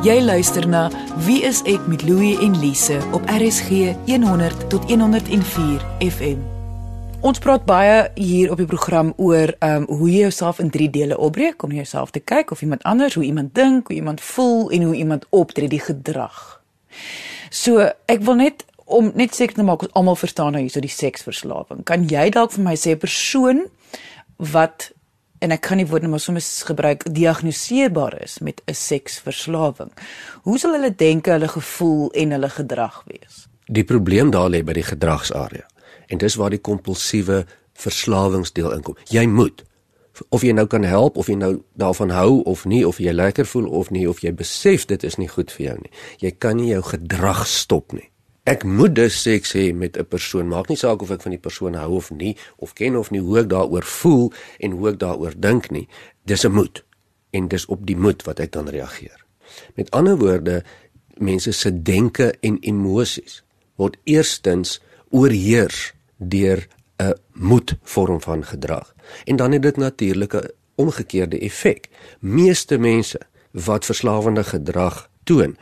Jy 0.00 0.14
luister 0.24 0.64
na 0.64 0.86
Wie 1.26 1.42
is 1.44 1.58
ek 1.68 1.82
met 1.84 2.00
Louie 2.08 2.38
en 2.40 2.54
Lise 2.56 2.96
op 3.12 3.26
RSG 3.28 3.90
100 4.06 4.62
tot 4.72 4.86
104 4.88 5.82
FM. 6.00 6.38
Ons 7.20 7.42
praat 7.44 7.66
baie 7.68 8.06
hier 8.16 8.48
op 8.48 8.62
die 8.62 8.68
program 8.70 9.10
oor 9.20 9.52
ehm 9.58 9.82
um, 9.82 9.98
hoe 9.98 10.08
jy 10.08 10.22
jouself 10.22 10.62
in 10.64 10.70
drie 10.72 10.88
dele 10.90 11.18
opbreek 11.18 11.60
om 11.62 11.74
jouself 11.76 12.14
te 12.16 12.22
kyk 12.24 12.50
of 12.50 12.62
iemand 12.64 12.82
anders, 12.88 13.14
hoe 13.14 13.24
iemand 13.24 13.52
dink, 13.54 13.92
hoe 13.92 13.96
iemand 13.96 14.24
voel 14.24 14.70
en 14.70 14.82
hoe 14.88 14.94
iemand 14.96 15.26
optree, 15.28 15.68
die 15.68 15.84
gedrag. 15.84 16.62
So, 17.50 17.84
ek 18.08 18.24
wil 18.24 18.40
net 18.40 18.64
om 18.84 19.12
net 19.14 19.36
seker 19.36 19.60
te 19.60 19.68
maak 19.68 19.84
ons 19.84 19.92
almal 19.92 20.16
verstaan 20.16 20.56
nou 20.56 20.64
hierso 20.64 20.80
die 20.80 20.88
seksverslawing. 20.88 21.84
Kan 21.84 22.08
jy 22.08 22.30
dalk 22.32 22.56
vir 22.56 22.64
my 22.64 22.76
sê 22.76 22.96
'n 22.96 23.04
persoon 23.04 23.66
wat 24.36 24.92
en 25.40 25.54
ek 25.54 25.62
kan 25.64 25.80
nie 25.80 25.86
woorde 25.88 26.08
maar 26.08 26.20
soms 26.20 26.48
gebruik 26.68 27.06
diagnoseerbaar 27.14 28.20
is 28.22 28.38
met 28.38 28.62
'n 28.66 28.74
seksverslawing. 28.74 29.92
Hoe 30.42 30.58
sal 30.58 30.72
hulle 30.72 30.94
dink 30.94 31.26
hulle 31.26 31.48
gevoel 31.48 32.10
en 32.12 32.30
hulle 32.30 32.50
gedrag 32.50 33.02
wees? 33.06 33.46
Die 33.66 33.84
probleem 33.84 34.30
daar 34.30 34.50
lê 34.50 34.62
by 34.64 34.72
die 34.72 34.82
gedragsarea. 34.82 35.66
En 36.06 36.18
dis 36.18 36.34
waar 36.34 36.50
die 36.50 36.60
kompulsiewe 36.60 37.46
verslawingsdeel 37.72 38.72
inkom. 38.72 38.96
Jy 39.08 39.26
moet 39.26 39.64
of 40.28 40.42
jy 40.42 40.52
nou 40.52 40.66
kan 40.66 40.82
help 40.82 41.16
of 41.16 41.26
jy 41.26 41.34
nou 41.34 41.62
daarvan 41.80 42.10
hou 42.10 42.42
of 42.42 42.64
nie 42.64 42.86
of 42.86 42.98
jy 42.98 43.12
lekker 43.12 43.46
voel 43.46 43.68
of 43.68 43.90
nie 43.90 44.08
of 44.08 44.20
jy 44.20 44.32
besef 44.34 44.86
dit 44.86 45.04
is 45.04 45.16
nie 45.16 45.28
goed 45.28 45.50
vir 45.50 45.66
jou 45.66 45.78
nie. 45.80 45.90
Jy 46.18 46.30
kan 46.38 46.56
nie 46.56 46.68
jou 46.74 46.82
gedrag 46.82 47.46
stop 47.46 47.92
nie. 47.92 48.09
Ek 48.44 48.64
moet 48.64 48.94
dus 48.94 49.22
seks 49.22 49.52
hê 49.52 49.74
met 49.74 49.96
'n 49.96 50.04
persoon, 50.04 50.48
maak 50.48 50.68
nie 50.68 50.76
saak 50.76 51.02
of 51.02 51.10
ek 51.10 51.22
van 51.22 51.30
die 51.30 51.40
persoon 51.40 51.74
hou 51.74 51.96
of 51.96 52.10
nie, 52.10 52.36
of 52.56 52.72
ken 52.72 52.96
of 52.96 53.10
nie, 53.10 53.20
hoe 53.20 53.38
ek 53.38 53.48
daaroor 53.48 53.84
voel 53.84 54.32
en 54.58 54.70
hoe 54.70 54.88
ek 54.88 54.98
daaroor 54.98 55.34
dink 55.36 55.70
nie. 55.70 55.88
Dis 56.24 56.44
'n 56.44 56.52
moed 56.52 56.84
en 57.30 57.48
dis 57.48 57.66
op 57.66 57.86
die 57.86 57.96
moed 57.96 58.22
wat 58.22 58.40
ek 58.40 58.52
dan 58.52 58.68
reageer. 58.68 59.24
Met 59.74 59.90
ander 59.90 60.16
woorde, 60.16 60.64
mense 61.18 61.52
se 61.52 61.82
denke 61.82 62.34
en 62.40 62.58
emosies 62.60 63.42
word 63.76 63.96
eerstens 64.04 64.80
oorheers 65.10 65.92
deur 66.16 66.66
'n 66.98 67.14
moedvorm 67.32 68.20
van 68.20 68.44
gedrag. 68.44 68.94
En 69.24 69.36
dan 69.36 69.52
het 69.52 69.62
dit 69.62 69.76
natuurlik 69.76 70.34
'n 70.34 70.50
omgekeerde 70.74 71.38
effek. 71.38 71.88
Meeste 72.20 72.78
mense 72.78 73.20
wat 73.50 73.84
verslawende 73.84 74.44
gedrag 74.44 75.10
toon, 75.24 75.56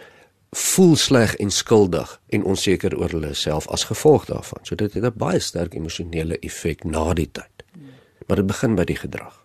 voel 0.51 0.97
sleg 0.97 1.35
en 1.37 1.51
skuldig 1.51 2.21
en 2.27 2.45
onseker 2.45 2.97
oor 2.99 3.13
hulle 3.13 3.35
self 3.35 3.69
as 3.69 3.85
gevolg 3.85 4.25
daarvan. 4.25 4.59
So 4.63 4.75
dit 4.75 4.95
het 4.95 5.05
'n 5.05 5.13
baie 5.17 5.39
sterk 5.39 5.75
emosionele 5.75 6.39
effek 6.39 6.85
na 6.85 7.15
die 7.15 7.31
tyd. 7.33 7.65
Maar 8.27 8.37
dit 8.37 8.47
begin 8.47 8.75
by 8.75 8.85
die 8.85 8.97
gedrag. 8.97 9.45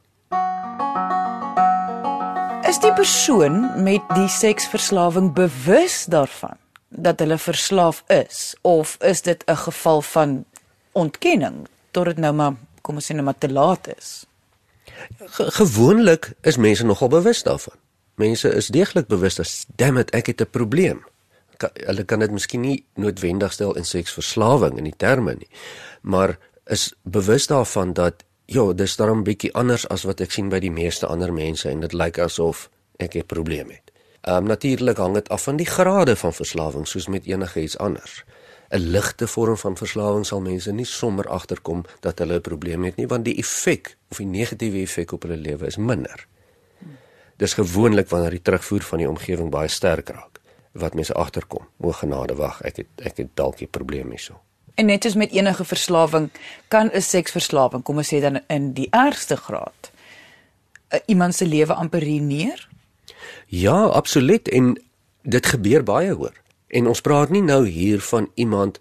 Is 2.67 2.79
die 2.79 2.93
persoon 2.93 3.83
met 3.83 4.01
die 4.15 4.27
seksverslawing 4.27 5.33
bewus 5.33 6.05
daarvan 6.05 6.57
dat 6.89 7.19
hulle 7.19 7.38
verslaaf 7.38 8.03
is 8.07 8.55
of 8.62 8.98
is 9.00 9.22
dit 9.22 9.43
'n 9.45 9.55
geval 9.55 10.01
van 10.01 10.45
ontkenning 10.91 11.67
tot 11.91 12.05
dit 12.05 12.17
nou 12.17 12.33
maar 12.33 12.53
kom 12.81 12.95
ons 12.95 13.12
sê 13.12 13.13
nou 13.13 13.24
maar 13.24 13.38
te 13.38 13.51
laat 13.51 13.98
is? 13.98 14.25
Ge 15.17 15.51
gewoonlik 15.51 16.33
is 16.41 16.57
mense 16.57 16.86
nogal 16.86 17.07
bewus 17.07 17.43
daarvan 17.43 17.75
mense 18.15 18.50
is 18.50 18.67
deeglik 18.67 19.08
bewus 19.08 19.36
dat 19.36 19.65
damn 19.75 19.98
it 19.98 20.12
ek 20.12 20.27
het 20.27 20.41
'n 20.41 20.50
probleem. 20.50 21.03
Hulle 21.74 22.03
kan 22.03 22.20
dit 22.20 22.32
miskien 22.32 22.62
nie 22.62 22.86
noodwendig 22.96 23.53
stel 23.53 23.75
in 23.75 23.86
seksverslawing 23.86 24.77
in 24.77 24.84
die 24.84 24.98
terme 24.98 25.34
nie, 25.34 25.50
maar 26.01 26.38
is 26.65 26.93
bewus 27.01 27.48
daarvan 27.48 27.93
dat 27.93 28.24
ja, 28.46 28.74
dis 28.74 28.96
daarom 28.96 29.24
bietjie 29.24 29.53
anders 29.53 29.88
as 29.88 30.03
wat 30.03 30.20
ek 30.20 30.32
sien 30.32 30.50
by 30.50 30.60
die 30.60 30.72
meeste 30.72 31.08
ander 31.08 31.34
mense 31.34 31.70
en 31.70 31.79
dit 31.79 31.93
lyk 31.93 32.20
asof 32.20 32.70
ek 32.98 33.15
'n 33.15 33.25
probleem 33.25 33.70
het. 33.70 33.91
Ehm 34.22 34.38
um, 34.38 34.43
natuurlik 34.43 34.98
hang 34.98 35.13
dit 35.13 35.29
af 35.29 35.43
van 35.43 35.55
die 35.55 35.65
grade 35.65 36.15
van 36.15 36.34
verslawing 36.34 36.88
soos 36.88 37.08
met 37.08 37.25
enige 37.25 37.62
iets 37.62 37.77
anders. 37.77 38.24
'n 38.70 38.77
Ligte 38.77 39.27
vorm 39.27 39.58
van 39.58 39.77
verslawing 39.77 40.25
sal 40.25 40.41
mense 40.41 40.72
nie 40.72 40.86
sommer 40.86 41.27
agterkom 41.27 41.84
dat 42.00 42.20
hulle 42.20 42.36
'n 42.36 42.41
probleem 42.41 42.84
het 42.84 42.96
nie 42.96 43.08
want 43.08 43.25
die 43.25 43.38
effek 43.38 43.98
of 44.10 44.17
die 44.17 44.25
negatiewe 44.25 44.82
effek 44.82 45.12
op 45.12 45.22
hulle 45.22 45.38
lewe 45.38 45.65
is 45.65 45.77
minder 45.77 46.27
dis 47.37 47.53
gewoonlik 47.53 48.09
wanneer 48.09 48.29
die 48.37 48.41
terugvoer 48.41 48.81
van 48.81 48.97
die 48.97 49.09
omgewing 49.09 49.49
baie 49.49 49.67
sterk 49.67 50.09
raak 50.09 50.39
wat 50.73 50.93
mense 50.97 51.13
agterkom. 51.13 51.67
O 51.77 51.91
genade, 51.93 52.35
wag, 52.35 52.61
ek 52.65 52.81
het 52.81 53.05
ek 53.05 53.17
het 53.17 53.29
dalk 53.37 53.61
'n 53.61 53.69
probleem 53.69 54.09
hierso. 54.09 54.39
En 54.75 54.85
net 54.85 55.03
soos 55.03 55.15
met 55.15 55.31
enige 55.31 55.65
verslawing 55.65 56.29
kan 56.67 56.89
'n 56.93 57.01
seksverslawing, 57.01 57.83
kom 57.83 57.97
ons 57.97 58.13
sê 58.13 58.21
dan 58.21 58.41
in 58.47 58.73
die 58.73 58.87
ergste 58.89 59.35
graad, 59.35 59.91
uh, 60.89 60.99
iemand 61.05 61.35
se 61.35 61.45
lewe 61.45 61.73
amper 61.73 61.99
ruïneer? 61.99 62.69
Ja, 63.47 63.85
absoluut 63.85 64.49
en 64.49 64.81
dit 65.21 65.45
gebeur 65.45 65.83
baie 65.83 66.13
hoor. 66.13 66.33
En 66.67 66.87
ons 66.87 67.01
praat 67.01 67.29
nie 67.29 67.41
nou 67.41 67.67
hier 67.67 68.01
van 68.01 68.31
iemand 68.33 68.79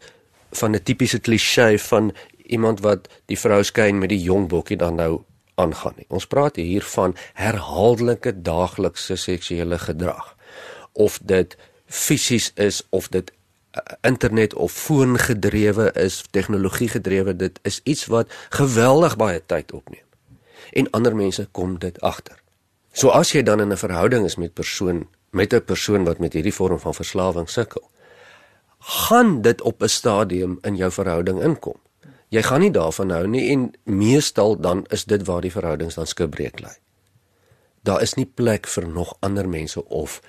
van 0.51 0.75
'n 0.75 0.83
tipiese 0.83 1.19
klise 1.19 1.79
van 1.79 2.13
iemand 2.47 2.81
wat 2.81 3.09
die 3.27 3.39
vrou 3.39 3.63
skyn 3.63 3.99
met 3.99 4.09
die 4.09 4.23
jong 4.23 4.49
bokkie 4.49 4.77
dan 4.77 4.95
nou 4.95 5.23
aangaan 5.63 5.97
nie. 5.97 6.09
Ons 6.09 6.27
praat 6.27 6.59
hier 6.61 6.85
van 6.95 7.15
herhaaldelike 7.39 8.35
daaglikse 8.43 9.17
seksuele 9.17 9.79
gedrag. 9.79 10.35
Of 10.93 11.19
dit 11.23 11.57
fisies 11.87 12.51
is 12.55 12.83
of 12.91 13.09
dit 13.15 13.33
uh, 13.33 13.83
internet 14.09 14.55
of 14.55 14.73
foon 14.73 15.19
gedrewe 15.19 15.91
is, 16.01 16.23
tegnologie 16.31 16.89
gedrewe, 16.89 17.37
dit 17.37 17.59
is 17.69 17.81
iets 17.85 18.07
wat 18.13 18.33
geweldig 18.51 19.17
baie 19.21 19.43
tyd 19.47 19.73
opneem. 19.73 20.07
En 20.73 20.91
ander 20.91 21.17
mense 21.17 21.47
kom 21.53 21.79
dit 21.79 22.01
agter. 22.01 22.39
So 22.93 23.13
as 23.13 23.33
jy 23.33 23.43
dan 23.43 23.61
in 23.61 23.73
'n 23.73 23.81
verhouding 23.81 24.25
is 24.25 24.37
met 24.37 24.55
persoon 24.55 25.07
met 25.31 25.55
'n 25.55 25.65
persoon 25.65 26.05
wat 26.05 26.19
met 26.19 26.33
hierdie 26.33 26.55
vorm 26.55 26.79
van 26.79 26.95
verslawing 26.95 27.49
sukkel, 27.49 27.91
gaan 28.79 29.43
dit 29.43 29.63
op 29.63 29.83
'n 29.83 29.89
stadium 29.89 30.59
in 30.63 30.77
jou 30.77 30.91
verhouding 30.91 31.43
inkom 31.43 31.82
jy 32.33 32.43
gaan 32.43 32.65
nie 32.65 32.73
daarvan 32.73 33.13
hou 33.13 33.27
nie 33.29 33.45
en 33.53 33.71
meestal 33.85 34.57
dan 34.57 34.87
is 34.95 35.05
dit 35.05 35.25
waar 35.29 35.45
die 35.45 35.53
verhoudings 35.53 35.99
dan 36.01 36.09
skibreek 36.09 36.63
lê. 36.65 36.73
Daar 37.85 38.03
is 38.03 38.15
nie 38.17 38.27
plek 38.27 38.69
vir 38.71 38.89
nog 38.89 39.17
ander 39.21 39.49
mense 39.49 39.85
of 39.89 40.21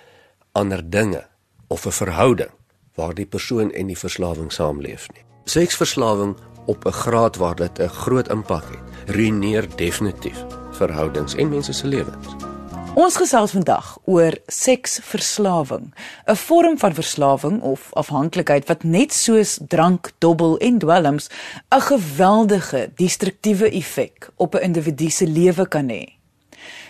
ander 0.52 0.84
dinge 0.84 1.24
of 1.68 1.86
'n 1.86 1.92
verhouding 1.92 2.52
waar 2.96 3.14
die 3.14 3.26
persoon 3.26 3.72
en 3.72 3.88
die 3.88 3.98
verslawing 3.98 4.52
saamleef 4.52 5.08
nie. 5.14 5.24
Seksverslawing 5.46 6.36
op 6.66 6.86
'n 6.86 6.92
graad 6.92 7.36
waar 7.36 7.56
dit 7.56 7.80
'n 7.80 7.88
groot 7.88 8.28
impak 8.30 8.64
het, 8.64 9.16
ruïneer 9.16 9.76
definitief 9.76 10.46
verhoudings 10.72 11.36
en 11.36 11.50
mense 11.50 11.74
se 11.74 11.88
lewens. 11.88 12.53
Ons 12.94 13.16
gesels 13.18 13.56
vandag 13.56 13.88
oor 14.06 14.36
seksverslawing, 14.54 15.94
'n 16.30 16.36
vorm 16.36 16.78
van 16.78 16.94
verslawing 16.94 17.62
of 17.62 17.90
afhanklikheid 17.94 18.68
wat 18.68 18.84
net 18.84 19.14
soos 19.14 19.58
drank, 19.68 20.12
dobbel 20.18 20.58
en 20.58 20.78
dwelms 20.78 21.30
'n 21.74 21.82
geweldige 21.82 22.92
destruktiewe 22.96 23.70
effek 23.72 24.30
op 24.36 24.56
'n 24.56 24.62
individu 24.62 25.10
se 25.10 25.28
lewe 25.28 25.68
kan 25.68 25.90
hê. 25.90 26.06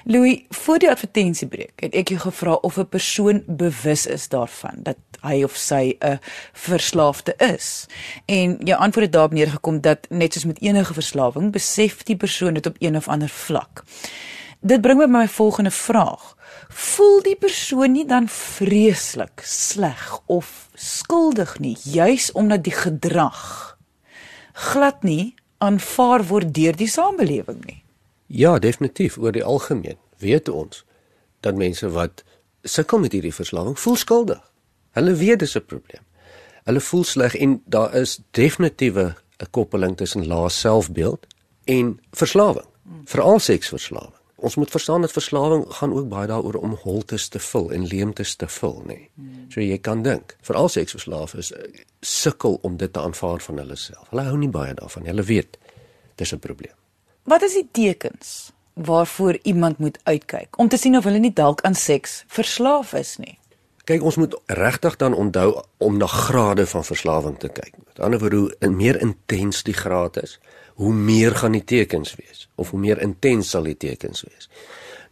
Louis, 0.03 0.43
voor 0.49 0.79
die 0.79 0.89
advertensiebreek 0.89 1.79
het 1.79 1.93
ek 1.93 2.07
jou 2.07 2.19
gevra 2.19 2.53
of 2.53 2.77
'n 2.77 2.87
persoon 2.87 3.43
bewus 3.47 4.05
is 4.05 4.27
daarvan 4.27 4.75
dat 4.83 4.97
hy 5.21 5.43
of 5.43 5.55
sy 5.55 5.95
'n 5.99 6.19
verslaafde 6.51 7.33
is. 7.37 7.85
En 8.25 8.57
jou 8.59 8.79
antwoord 8.79 9.05
het 9.05 9.11
daarop 9.11 9.33
neergekom 9.33 9.81
dat 9.81 9.99
net 10.09 10.33
soos 10.33 10.45
met 10.45 10.61
enige 10.61 10.93
verslawing, 10.93 11.51
besef 11.51 12.03
die 12.03 12.17
persoon 12.17 12.53
dit 12.53 12.65
op 12.65 12.75
een 12.79 12.95
of 12.95 13.07
ander 13.07 13.29
vlak. 13.29 13.83
Dit 14.63 14.79
bring 14.81 14.97
my 14.97 15.05
by 15.05 15.11
my 15.11 15.27
volgende 15.27 15.71
vraag. 15.71 16.37
Voel 16.69 17.21
die 17.21 17.35
persoon 17.35 17.91
nie 17.91 18.05
dan 18.07 18.29
vreeslik 18.31 19.41
sleg 19.43 20.21
of 20.31 20.69
skuldig 20.73 21.57
nie, 21.59 21.75
juis 21.83 22.31
omdat 22.31 22.63
die 22.63 22.75
gedrag 22.75 23.73
glad 24.53 25.03
nie 25.03 25.35
aanvaar 25.57 26.23
word 26.29 26.53
deur 26.55 26.77
die 26.77 26.87
samelewing 26.87 27.59
nie? 27.65 27.83
Ja, 28.27 28.55
definitief 28.59 29.17
oor 29.17 29.35
die 29.35 29.43
algemeen 29.43 29.99
weet 30.23 30.47
ons 30.49 30.85
dat 31.43 31.59
mense 31.59 31.89
wat 31.91 32.23
sukkel 32.63 33.03
met 33.03 33.11
hierdie 33.11 33.35
verslawing 33.35 33.75
voel 33.79 33.99
skuldig. 33.99 34.41
Hulle 34.95 35.15
weet 35.19 35.43
dis 35.43 35.57
'n 35.57 35.65
probleem. 35.65 36.05
Hulle 36.63 36.79
voel 36.79 37.03
sleg 37.03 37.35
en 37.35 37.61
daar 37.65 37.95
is 37.95 38.19
definitiewe 38.31 39.15
'n 39.43 39.51
koppeling 39.51 39.97
tussen 39.97 40.27
lae 40.27 40.49
selfbeeld 40.49 41.27
en 41.65 41.99
verslawing, 42.11 42.67
veral 43.05 43.39
seksverslawing 43.39 44.22
ons 44.43 44.55
moet 44.59 44.71
verstaan 44.71 45.01
dat 45.01 45.11
verslawing 45.11 45.65
gaan 45.79 45.93
ook 45.93 46.07
baie 46.11 46.27
daaroor 46.27 46.55
om 46.59 46.75
holtes 46.81 47.27
te 47.31 47.39
vul 47.39 47.71
en 47.71 47.85
leemtes 47.87 48.35
te 48.35 48.47
vul, 48.47 48.81
nê. 48.85 48.97
Nee. 49.15 49.45
So 49.53 49.63
jy 49.63 49.77
kan 49.79 50.03
dink, 50.03 50.35
veral 50.43 50.67
seksverslaafdes 50.69 51.51
uh, 51.55 51.63
sukkel 52.03 52.59
om 52.61 52.75
dit 52.77 52.93
te 52.93 52.99
aanvaar 52.99 53.39
van 53.45 53.61
hulle 53.63 53.77
self. 53.79 54.09
Hulle 54.11 54.25
hou 54.27 54.37
nie 54.37 54.51
baie 54.51 54.73
daarvan. 54.75 55.07
Hulle 55.07 55.23
weet 55.23 55.57
dis 56.19 56.33
'n 56.33 56.39
probleem. 56.39 56.75
Wat 57.23 57.41
is 57.41 57.53
die 57.53 57.67
tekens 57.71 58.51
waarvoor 58.73 59.39
iemand 59.43 59.77
moet 59.77 59.99
uitkyk 60.03 60.59
om 60.59 60.67
te 60.67 60.77
sien 60.77 60.97
of 60.97 61.03
hulle 61.03 61.19
nie 61.19 61.33
dalk 61.33 61.61
aan 61.61 61.75
seks 61.75 62.23
verslaaf 62.27 62.93
is 62.93 63.17
nie? 63.17 63.39
Kyk, 63.83 64.03
ons 64.03 64.15
moet 64.15 64.35
regtig 64.47 64.95
dan 64.95 65.13
onthou 65.13 65.63
om 65.77 65.97
na 65.97 66.07
grade 66.07 66.65
van 66.67 66.83
verslawing 66.83 67.39
te 67.39 67.49
kyk. 67.49 67.73
Met 67.87 67.99
ander 67.99 68.19
woorde, 68.19 68.35
hoe 68.59 68.69
meer 68.69 69.01
intens 69.01 69.63
die 69.63 69.75
graad 69.75 70.23
is, 70.23 70.39
hoe 70.79 70.93
meer 70.93 71.35
gaan 71.35 71.57
die 71.57 71.63
tekens 71.63 72.15
wees 72.15 72.47
of 72.55 72.69
hoe 72.69 72.79
meer 72.79 73.01
intens 73.01 73.49
sal 73.49 73.67
die 73.67 73.77
tekens 73.77 74.23
wees. 74.27 74.49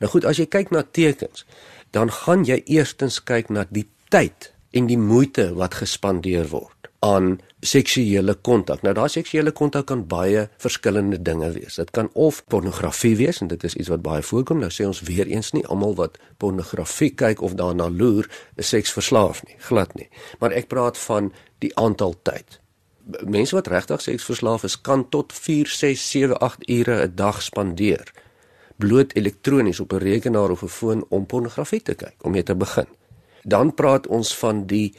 Nou 0.01 0.09
goed, 0.11 0.25
as 0.25 0.39
jy 0.41 0.47
kyk 0.49 0.71
na 0.73 0.83
tekens, 0.83 1.45
dan 1.93 2.11
gaan 2.11 2.45
jy 2.47 2.61
eerstens 2.65 3.19
kyk 3.23 3.49
na 3.53 3.65
die 3.69 3.87
tyd 4.13 4.51
en 4.71 4.87
die 4.87 4.99
moeite 4.99 5.51
wat 5.57 5.81
gespandeer 5.81 6.47
word 6.51 6.89
aan 7.01 7.39
seksuele 7.65 8.35
kontak. 8.45 8.83
Nou 8.85 8.93
daai 8.97 9.09
seksuele 9.09 9.51
kontak 9.57 9.87
kan 9.89 10.03
baie 10.09 10.45
verskillende 10.61 11.17
dinge 11.21 11.49
wees. 11.55 11.79
Dit 11.81 11.91
kan 11.97 12.09
of 12.13 12.43
pornografie 12.49 13.15
wees 13.17 13.41
en 13.41 13.49
dit 13.49 13.63
is 13.65 13.75
iets 13.75 13.89
wat 13.89 14.03
baie 14.05 14.21
voorkom. 14.25 14.61
Nou 14.61 14.69
sê 14.73 14.85
ons 14.85 15.01
weer 15.09 15.29
eens 15.29 15.51
nie 15.57 15.65
almal 15.65 15.97
wat 15.97 16.19
pornografie 16.41 17.11
kyk 17.17 17.41
of 17.41 17.57
daarna 17.57 17.89
loer, 17.89 18.29
is 18.55 18.69
seksverslaaf 18.73 19.43
nie, 19.49 19.57
glad 19.67 19.93
nie. 19.97 20.09
Maar 20.39 20.57
ek 20.61 20.69
praat 20.69 20.97
van 21.09 21.33
die 21.61 21.73
aantal 21.77 22.15
tyd 22.21 22.60
mense 23.25 23.55
wat 23.55 23.67
regtig 23.67 24.01
seksverslaaf 24.01 24.63
is 24.63 24.81
kan 24.81 25.09
tot 25.09 25.33
4, 25.33 25.67
6, 25.67 26.09
7, 26.11 26.39
8 26.39 26.69
ure 26.69 27.07
'n 27.07 27.15
dag 27.15 27.41
spandeer 27.41 28.13
bloot 28.81 29.13
elektronies 29.15 29.79
op 29.79 29.93
'n 29.93 29.97
rekenaar 29.97 30.49
of 30.49 30.63
'n 30.63 30.67
foon 30.67 31.05
om 31.09 31.25
pornografie 31.25 31.81
te 31.81 31.95
kyk 31.95 32.15
om 32.21 32.31
mee 32.31 32.43
te 32.43 32.55
begin. 32.55 32.87
Dan 33.43 33.73
praat 33.73 34.07
ons 34.07 34.37
van 34.37 34.65
die 34.65 34.93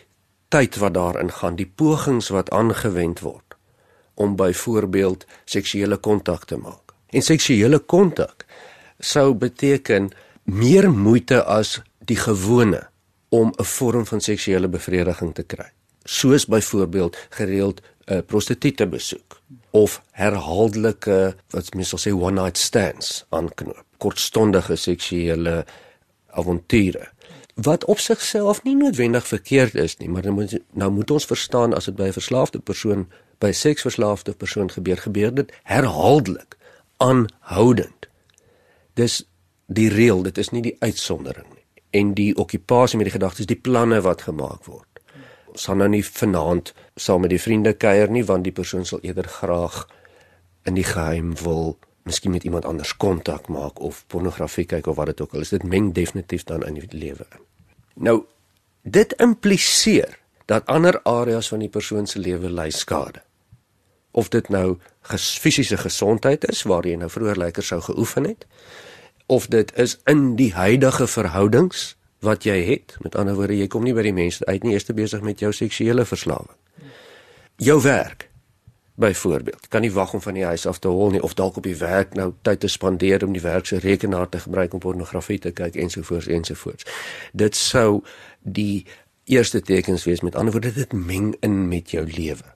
tyd 0.49 0.77
wat 0.77 0.95
daarin 0.95 1.33
gaan, 1.33 1.57
die 1.57 1.73
pogings 1.75 2.29
wat 2.29 2.51
aangewend 2.51 3.21
word 3.21 3.57
om 4.15 4.37
byvoorbeeld 4.37 5.27
seksuele 5.45 5.97
kontak 5.97 6.45
te 6.45 6.57
maak. 6.57 6.93
En 7.07 7.23
seksuele 7.23 7.79
kontak 7.79 8.45
sou 8.99 9.35
beteken 9.35 10.11
meer 10.43 10.91
moeite 10.91 11.45
as 11.45 11.81
die 11.99 12.17
gewone 12.17 12.89
om 13.29 13.53
'n 13.57 13.65
vorm 13.65 14.07
van 14.07 14.21
seksuele 14.21 14.69
bevrediging 14.69 15.35
te 15.35 15.43
kry. 15.43 15.71
Soos 16.05 16.47
byvoorbeeld 16.47 17.17
gereeld 17.31 17.81
'n 18.07 18.15
uh, 18.15 18.23
prostituie 18.27 18.87
besoek 18.87 19.41
of 19.71 20.03
herhaaldelike 20.11 21.35
wat 21.51 21.75
mense 21.75 21.97
sal 21.97 22.03
sê 22.03 22.15
one 22.15 22.41
night 22.41 22.59
stands 22.59 23.25
aanknoop, 23.29 23.85
kortstondige 23.99 24.77
seksuele 24.77 25.65
avonture 26.27 27.09
wat 27.55 27.85
op 27.85 27.99
sigself 27.99 28.63
nie 28.63 28.77
noodwendig 28.77 29.27
verkeerd 29.27 29.75
is 29.75 29.97
nie, 29.97 30.09
maar 30.09 30.23
nou 30.23 30.35
moet, 30.35 30.59
nou 30.73 30.91
moet 30.91 31.11
ons 31.11 31.25
verstaan 31.25 31.75
as 31.75 31.85
dit 31.85 31.97
by 31.97 32.09
'n 32.09 32.13
verslaafde 32.13 32.59
persoon, 32.59 33.09
by 33.39 33.49
'n 33.49 33.55
seksverslaafde 33.55 34.33
persoon 34.33 34.71
gebeur, 34.71 34.97
gebeur 34.97 35.35
dit 35.35 35.53
herhaaldelik, 35.63 36.57
aanhoudend. 36.97 38.09
Dis 38.95 39.25
die 39.67 39.89
reël, 39.89 40.23
dit 40.23 40.39
is 40.39 40.51
nie 40.51 40.63
die 40.63 40.77
uitsondering 40.79 41.47
nie. 41.55 41.63
en 41.93 42.15
die 42.17 42.33
okkupasie 42.37 42.97
met 42.97 43.11
die 43.11 43.17
gedagtes, 43.19 43.47
die 43.47 43.59
planne 43.59 44.01
wat 44.01 44.25
gemaak 44.29 44.65
word. 44.65 44.92
Ons 45.53 45.69
gaan 45.69 45.83
nou 45.83 45.89
nie 45.93 46.05
vanaand 46.05 46.73
saam 46.97 47.25
met 47.25 47.33
die 47.33 47.41
vriende 47.41 47.75
kuier 47.77 48.11
nie 48.11 48.25
want 48.25 48.47
die 48.47 48.55
persoon 48.57 48.87
sal 48.89 49.03
eerder 49.05 49.29
graag 49.29 49.83
in 50.69 50.79
die 50.79 50.87
geheim 50.87 51.35
wil 51.43 51.77
miskien 52.09 52.33
met 52.33 52.45
iemand 52.45 52.65
anders 52.65 52.97
kontak 52.97 53.49
maak 53.53 53.81
of 53.81 54.05
pornografie 54.07 54.65
kyk 54.67 54.89
of 54.91 54.97
wat 54.97 55.13
dit 55.13 55.21
ook 55.21 55.35
al 55.35 55.45
is. 55.45 55.53
Dit 55.53 55.63
meng 55.63 55.93
definitief 55.95 56.45
dan 56.49 56.65
in 56.67 56.81
die 56.81 56.89
lewe 56.91 57.27
in. 57.29 57.45
Nou 57.95 58.23
dit 58.83 59.13
impliseer 59.23 60.19
dat 60.51 60.67
ander 60.67 60.99
areas 61.07 61.49
van 61.53 61.63
die 61.63 61.71
persoon 61.71 62.07
se 62.07 62.19
lewe 62.19 62.51
ly 62.51 62.71
skade. 62.71 63.23
Of 64.11 64.29
dit 64.29 64.49
nou 64.49 64.79
ges, 65.09 65.39
fisiese 65.39 65.77
gesondheid 65.77 66.49
is 66.51 66.65
waar 66.69 66.87
jy 66.87 66.97
nou 66.97 67.11
vroeër 67.11 67.39
lekker 67.47 67.65
sou 67.65 67.81
geoefen 67.81 68.25
het 68.29 68.47
of 69.33 69.47
dit 69.47 69.73
is 69.79 69.99
in 70.05 70.35
die 70.37 70.53
huidige 70.53 71.07
verhoudings 71.07 71.93
wat 72.23 72.47
jy 72.47 72.59
het. 72.67 72.97
Met 73.03 73.17
ander 73.19 73.35
woorde, 73.35 73.59
jy 73.59 73.69
kom 73.71 73.85
nie 73.87 73.95
by 73.95 74.05
die 74.07 74.15
mense 74.17 74.47
uit 74.47 74.63
nie, 74.63 74.77
eers 74.77 74.87
te 74.87 74.95
besig 74.97 75.25
met 75.27 75.43
jou 75.43 75.53
seksuele 75.53 76.05
verslawing. 76.07 76.55
Jou 77.63 77.81
werk 77.83 78.29
byvoorbeeld. 79.03 79.69
Kan 79.69 79.81
nie 79.81 79.93
wag 79.93 80.15
om 80.15 80.23
van 80.23 80.35
die 80.35 80.45
huis 80.45 80.67
af 80.67 80.79
te 80.79 80.89
hol 80.89 81.11
nie 81.11 81.23
of 81.23 81.35
dalk 81.35 81.57
op 81.57 81.67
die 81.67 81.77
werk 81.77 82.15
nou 82.15 82.33
tyd 82.47 82.61
te 82.61 82.69
spandeer 82.69 83.25
om 83.25 83.33
die 83.35 83.43
werk 83.43 83.67
se 83.67 83.81
rekenaar 83.83 84.29
te 84.29 84.41
gebruik 84.41 84.73
om 84.73 84.83
pornografie 84.85 85.39
te 85.39 85.51
kyk 85.51 85.77
ensovoorts 85.81 86.27
ensovoorts. 86.27 86.87
Dit 87.33 87.57
sou 87.57 88.03
die 88.43 88.87
eerste 89.25 89.61
tekens 89.61 90.05
wees 90.05 90.21
met 90.21 90.37
ander 90.37 90.53
woorde 90.53 90.75
dit 90.77 90.93
meng 90.93 91.35
in 91.41 91.69
met 91.69 91.91
jou 91.91 92.05
lewe. 92.07 92.55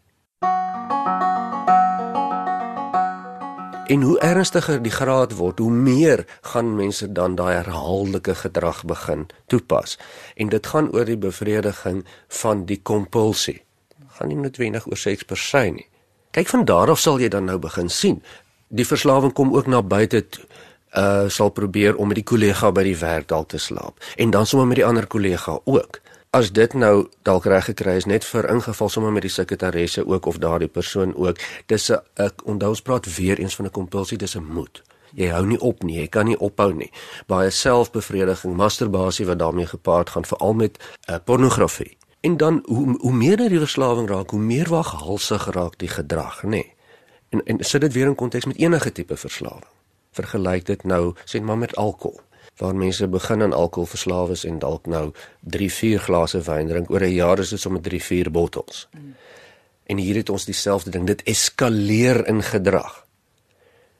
En 3.87 4.03
hoe 4.03 4.19
ernstiger 4.19 4.81
die 4.83 4.91
graad 4.91 5.37
word, 5.39 5.59
hoe 5.63 5.71
meer 5.71 6.25
gaan 6.41 6.73
mense 6.75 7.07
dan 7.13 7.37
daai 7.39 7.53
herhaaldelike 7.55 8.35
gedrag 8.35 8.81
begin 8.85 9.29
toepas. 9.47 9.95
En 10.35 10.49
dit 10.51 10.67
gaan 10.67 10.89
oor 10.91 11.07
die 11.07 11.17
bevrediging 11.17 12.01
van 12.41 12.65
die 12.67 12.81
kompulsie. 12.83 13.61
Gaan 14.19 14.33
nie 14.33 14.41
noodwendig 14.41 14.89
oor 14.91 14.99
seks 14.99 15.23
per 15.23 15.39
se 15.39 15.63
nie. 15.71 15.87
Kyk 16.35 16.51
van 16.51 16.65
daar 16.67 16.91
af 16.91 16.99
sal 16.99 17.23
jy 17.23 17.31
dan 17.31 17.47
nou 17.47 17.61
begin 17.63 17.89
sien. 17.89 18.19
Die 18.69 18.87
verslawing 18.87 19.33
kom 19.33 19.55
ook 19.55 19.71
na 19.71 19.83
buite 19.83 20.25
uh 20.97 21.29
sal 21.31 21.51
probeer 21.55 21.97
om 21.97 22.09
met 22.09 22.19
die 22.19 22.27
kollega 22.27 22.73
by 22.73 22.83
die 22.87 22.99
werk 22.99 23.29
dalk 23.29 23.49
te 23.53 23.59
slaap 23.59 23.99
en 24.17 24.31
dan 24.31 24.47
sommer 24.47 24.67
met 24.67 24.79
die 24.81 24.87
ander 24.87 25.07
kollega 25.07 25.59
ook. 25.65 26.01
As 26.37 26.51
dit 26.53 26.75
nou 26.77 27.07
dalk 27.25 27.47
reg 27.49 27.65
gekry 27.71 27.95
is 27.97 28.05
net 28.05 28.25
vir 28.29 28.45
ingeval 28.53 28.91
sommer 28.93 29.13
met 29.15 29.25
die 29.25 29.33
sekretaresse 29.33 30.03
ook 30.05 30.27
of 30.29 30.37
daardie 30.43 30.69
persoon 30.69 31.15
ook, 31.17 31.39
dis 31.73 31.89
'n 31.91 32.03
ek 32.15 32.45
onthou 32.45 32.69
ons 32.69 32.83
praat 32.83 33.07
weer 33.17 33.39
eens 33.39 33.57
van 33.57 33.67
'n 33.67 33.71
kompulsie, 33.71 34.19
dis 34.19 34.37
'n 34.37 34.45
moed. 34.45 34.83
Jy 35.15 35.29
hou 35.29 35.47
nie 35.47 35.61
op 35.61 35.83
nie, 35.83 35.97
jy 36.01 36.09
kan 36.09 36.27
nie 36.27 36.39
ophou 36.39 36.75
nie. 36.75 36.91
Baie 37.27 37.51
selfbevrediging, 37.51 38.57
masturbasie 38.57 39.27
wat 39.27 39.39
daarmee 39.39 39.67
gepaard 39.67 40.11
gaan 40.11 40.25
veral 40.25 40.55
met 40.55 40.79
uh, 41.11 41.17
pornografie. 41.25 41.97
En 42.21 42.37
dan 42.37 42.63
hoe 42.67 42.97
hoe 42.99 43.13
meer 43.13 43.37
die 43.37 43.59
verslawing 43.59 44.09
raak, 44.09 44.31
hoe 44.31 44.41
meer 44.41 44.69
waghalsig 44.69 45.47
raak 45.47 45.79
die 45.79 45.89
gedrag, 45.89 46.43
nê. 46.43 46.49
Nee. 46.49 46.75
En 47.29 47.45
en 47.45 47.65
sit 47.65 47.81
dit 47.81 47.93
weer 47.93 48.07
in 48.07 48.15
konteks 48.15 48.45
met 48.45 48.57
enige 48.57 48.93
tipe 48.93 49.17
verslawing. 49.17 49.71
Vergelyk 50.11 50.67
dit 50.67 50.85
nou 50.85 51.15
sê 51.25 51.41
maar 51.41 51.59
met 51.59 51.77
alkohol 51.77 52.21
waar 52.57 52.75
mense 52.75 53.09
begin 53.09 53.43
aan 53.43 53.53
alkohol 53.53 53.89
verslaaf 53.89 54.31
is 54.31 54.45
en 54.45 54.59
dalk 54.59 54.87
nou 54.87 55.13
3, 55.41 55.73
4 55.73 55.99
glase 55.99 56.41
wyn 56.41 56.69
drink 56.69 56.91
oor 56.91 57.01
'n 57.01 57.15
jaar 57.15 57.39
is 57.39 57.51
dit 57.51 57.61
sommer 57.61 57.81
3, 57.81 58.03
4 58.03 58.31
bottels. 58.31 58.89
Mm. 58.93 59.15
En 59.87 59.97
hier 59.97 60.17
het 60.17 60.31
ons 60.31 60.45
dieselfde 60.45 60.91
ding, 60.91 61.07
dit 61.07 61.23
eskaleer 61.23 62.27
in 62.27 62.43
gedrag. 62.43 63.07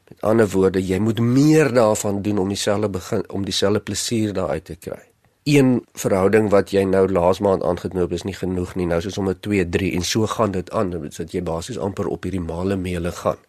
Met 0.09 0.21
ander 0.21 0.49
woorde, 0.49 0.85
jy 0.85 0.99
moet 0.99 1.19
meer 1.19 1.73
daarvan 1.73 2.21
doen 2.21 2.37
om 2.37 2.47
dieselfde 2.47 2.89
begin 2.89 3.29
om 3.29 3.45
dieselfde 3.45 3.79
plesier 3.79 4.33
daaruit 4.33 4.65
te 4.65 4.75
kry 4.75 5.07
een 5.47 5.85
verhouding 5.93 6.49
wat 6.51 6.73
jy 6.75 6.83
nou 6.83 7.05
laas 7.07 7.39
maand 7.39 7.63
aangeknoop 7.63 8.11
is 8.11 8.25
nie 8.27 8.35
genoeg 8.35 8.75
nie. 8.75 8.87
Nou 8.89 8.99
is 8.99 9.07
dit 9.07 9.15
sommer 9.15 9.37
2, 9.39 9.69
3 9.69 9.93
en 9.95 10.03
so 10.03 10.27
gaan 10.27 10.51
dit 10.51 10.71
aan. 10.75 10.91
Dit 10.91 11.15
sê 11.15 11.23
jy 11.31 11.43
basies 11.43 11.79
amper 11.79 12.11
op 12.11 12.27
hierdie 12.27 12.43
male 12.43 12.75
meele 12.75 13.15
gaan 13.15 13.39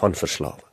van 0.00 0.14
verslawing. 0.14 0.66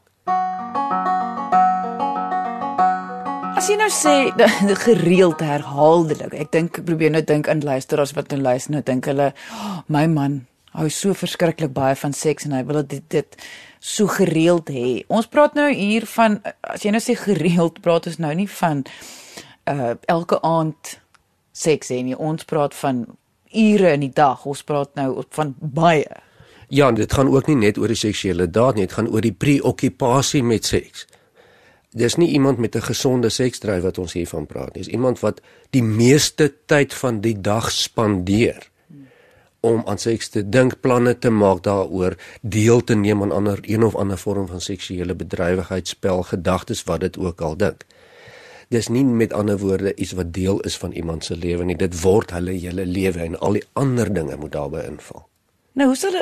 As 3.55 3.69
jy 3.71 3.77
nou 3.79 3.87
sê 3.87 4.33
gereeld 4.85 5.39
herhaaldelik. 5.39 6.33
Ek 6.35 6.49
dink 6.51 6.81
ek 6.81 6.87
probeer 6.89 7.13
nou 7.13 7.21
dink 7.23 7.47
aan 7.47 7.63
luisteraars 7.63 8.11
wat 8.17 8.33
nou 8.33 8.41
luister 8.43 8.75
nou 8.75 8.81
dink 8.83 9.07
hulle 9.07 9.29
oh, 9.31 9.77
my 9.87 10.03
man 10.11 10.41
hou 10.75 10.89
so 10.91 11.15
verskriklik 11.15 11.71
baie 11.71 11.95
van 11.95 12.11
seks 12.11 12.43
en 12.47 12.55
hy 12.57 12.65
wil 12.67 12.81
dit 12.83 13.03
dit 13.13 13.37
so 13.79 14.11
gereeld 14.11 14.67
hê. 14.73 15.05
Ons 15.07 15.29
praat 15.31 15.55
nou 15.55 15.69
hier 15.71 16.03
van 16.17 16.41
as 16.67 16.83
jy 16.83 16.91
nou 16.91 16.99
sê 17.03 17.15
gereeld 17.15 17.79
praat 17.85 18.09
ons 18.11 18.19
nou 18.19 18.33
nie 18.35 18.49
van 18.57 18.83
uh 19.71 19.93
elke 20.11 20.41
aand 20.43 20.97
seks 21.55 21.95
hê 21.95 22.01
nie. 22.03 22.19
Ons 22.19 22.43
praat 22.43 22.75
van 22.83 23.05
ure 23.55 23.95
in 23.95 24.03
die 24.03 24.11
dag. 24.11 24.43
Ons 24.43 24.65
praat 24.67 24.91
nou 24.99 25.23
van 25.37 25.55
baie. 25.59 26.21
Ja, 26.67 26.91
dit 26.91 27.13
gaan 27.13 27.31
ook 27.31 27.47
nie 27.47 27.61
net 27.63 27.79
oor 27.79 27.87
die 27.87 27.99
seksuele 28.03 28.49
daad 28.51 28.75
nie, 28.75 28.89
dit 28.89 28.97
gaan 28.97 29.07
oor 29.07 29.23
die 29.23 29.35
preokkupasie 29.45 30.43
met 30.43 30.67
seks. 30.67 31.05
Dis 31.95 32.17
nie 32.19 32.29
iemand 32.35 32.57
met 32.59 32.75
'n 32.75 32.81
gesonde 32.91 33.29
seksdryf 33.29 33.81
wat 33.81 33.97
ons 33.97 34.13
hiervan 34.13 34.45
praat 34.45 34.73
nie. 34.75 34.83
Dis 34.83 34.93
iemand 34.93 35.19
wat 35.19 35.41
die 35.69 35.83
meeste 35.83 36.53
tyd 36.65 36.93
van 36.93 37.21
die 37.21 37.41
dag 37.41 37.71
spandeer 37.71 38.69
om 39.59 39.81
aan 39.85 39.97
seks 39.97 40.29
te 40.29 40.49
dink, 40.49 40.79
planne 40.81 41.19
te 41.19 41.29
maak 41.29 41.63
daaroor, 41.63 42.15
deel 42.41 42.83
te 42.83 42.95
neem 42.95 43.21
aan 43.21 43.31
ander 43.31 43.59
een 43.61 43.83
of 43.83 43.95
ander 43.95 44.17
vorm 44.17 44.47
van 44.47 44.61
seksuele 44.61 45.15
bedrywigheid, 45.15 45.87
spel, 45.87 46.23
gedagtes 46.23 46.83
wat 46.83 46.99
dit 46.99 47.17
ook 47.17 47.41
al 47.41 47.57
dink 47.57 47.85
dis 48.73 48.89
nie 48.89 49.03
met 49.05 49.33
ander 49.33 49.57
woorde 49.61 49.95
iets 49.95 50.15
wat 50.17 50.33
deel 50.33 50.59
is 50.59 50.77
van 50.77 50.91
iemand 50.91 51.25
se 51.25 51.37
lewe 51.37 51.63
nie. 51.63 51.77
Dit 51.77 52.01
word 52.01 52.33
hulle 52.35 52.57
hele 52.57 52.85
lewe 52.85 53.21
en 53.27 53.39
al 53.39 53.59
die 53.59 53.63
ander 53.73 54.11
dinge 54.13 54.37
moet 54.41 54.51
daarbey 54.55 54.85
inval. 54.89 55.25
Nou, 55.73 55.91
hoe 55.91 55.99
sal 55.99 56.15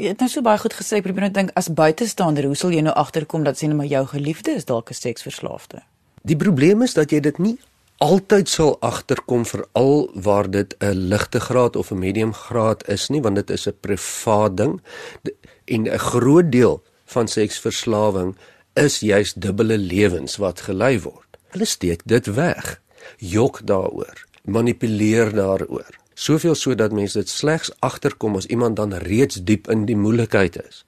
jy 0.00 0.08
het 0.08 0.20
nou 0.20 0.28
so 0.28 0.42
baie 0.42 0.58
goed 0.58 0.74
gesê, 0.74 0.98
ek 0.98 1.06
probeer 1.06 1.28
net 1.28 1.34
dink 1.34 1.50
as 1.54 1.68
buitestander, 1.68 2.44
hoe 2.48 2.56
sal 2.56 2.72
jy 2.72 2.82
nou 2.82 2.94
agterkom 2.94 3.44
dat 3.44 3.58
sien 3.58 3.76
maar 3.76 3.86
jou 3.86 4.06
geliefde 4.06 4.50
is 4.56 4.64
dalk 4.64 4.90
'n 4.90 4.94
seksverslaafde? 4.94 5.82
Die 6.22 6.36
probleem 6.36 6.82
is 6.82 6.94
dat 6.94 7.10
jy 7.10 7.20
dit 7.20 7.38
nie 7.38 7.58
altyd 8.00 8.48
sal 8.48 8.78
agterkom 8.80 9.44
veral 9.44 10.10
waar 10.14 10.50
dit 10.50 10.74
'n 10.78 11.08
ligte 11.12 11.40
graad 11.40 11.76
of 11.76 11.90
'n 11.90 11.98
medium 11.98 12.32
graad 12.32 12.88
is 12.88 13.08
nie, 13.08 13.20
want 13.20 13.34
dit 13.34 13.50
is 13.50 13.66
'n 13.66 13.76
privaat 13.80 14.56
ding 14.56 14.80
en 15.64 15.88
'n 15.88 15.98
groot 15.98 16.52
deel 16.52 16.82
van 17.04 17.28
seksverslawing 17.28 18.36
is 18.72 19.00
juis 19.00 19.32
dubbele 19.32 19.78
lewens 19.78 20.36
wat 20.36 20.60
gelei 20.60 21.00
word. 21.00 21.36
Hulle 21.48 21.64
steek 21.64 22.00
dit 22.04 22.26
weg. 22.26 22.80
Jok 23.16 23.60
daaroor, 23.66 24.26
manipuleer 24.44 25.34
daaroor. 25.34 25.99
Soveel 26.20 26.54
sodat 26.54 26.92
mense 26.92 27.16
dit 27.18 27.28
slegs 27.32 27.70
agterkom 27.80 28.36
as 28.36 28.46
iemand 28.52 28.76
dan 28.76 28.92
reeds 29.06 29.40
diep 29.48 29.70
in 29.72 29.86
die 29.88 29.96
moeilikheid 29.96 30.58
is. 30.60 30.82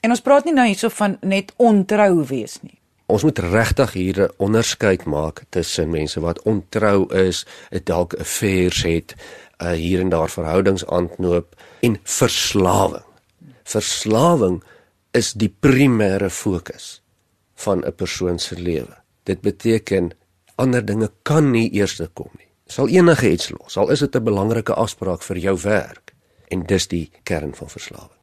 En 0.00 0.14
ons 0.14 0.22
praat 0.24 0.46
nie 0.48 0.54
nou 0.56 0.64
hierso 0.66 0.88
van 0.96 1.18
net 1.20 1.52
ontrou 1.60 2.24
wees 2.30 2.56
nie. 2.62 2.78
Ons 3.12 3.26
moet 3.26 3.38
regtig 3.52 3.92
hier 3.92 4.22
'n 4.22 4.32
onderskeid 4.38 5.04
maak 5.04 5.44
tussen 5.50 5.90
mense 5.90 6.20
wat 6.20 6.42
ontrou 6.42 7.12
is, 7.14 7.44
dalk 7.84 8.14
'n 8.14 8.20
affairs 8.20 8.82
het, 8.82 9.14
uh, 9.60 9.72
hier 9.72 10.00
en 10.00 10.08
daar 10.08 10.30
verhoudings 10.30 10.86
aanknoop 10.86 11.54
en 11.80 11.98
verslawing. 12.02 13.04
Verslawing 13.64 14.62
is 15.10 15.32
die 15.32 15.54
primêre 15.60 16.30
fokus 16.30 17.02
van 17.54 17.84
'n 17.84 17.94
persoon 17.94 18.38
se 18.38 18.56
lewe. 18.56 18.96
Dit 19.22 19.40
beteken 19.40 20.10
ander 20.54 20.84
dinge 20.84 21.10
kan 21.22 21.50
nie 21.50 21.72
eers 21.72 22.00
kom 22.14 22.30
nie. 22.38 22.41
Sal 22.72 22.88
enige 22.88 23.28
iets 23.28 23.50
los, 23.52 23.76
al 23.76 23.90
is 23.92 24.00
dit 24.00 24.14
'n 24.16 24.24
belangrike 24.24 24.74
afspraak 24.74 25.22
vir 25.22 25.36
jou 25.36 25.56
werk 25.60 26.14
en 26.48 26.62
dis 26.66 26.86
die 26.88 27.10
kern 27.22 27.54
van 27.54 27.68
verslawing. 27.68 28.20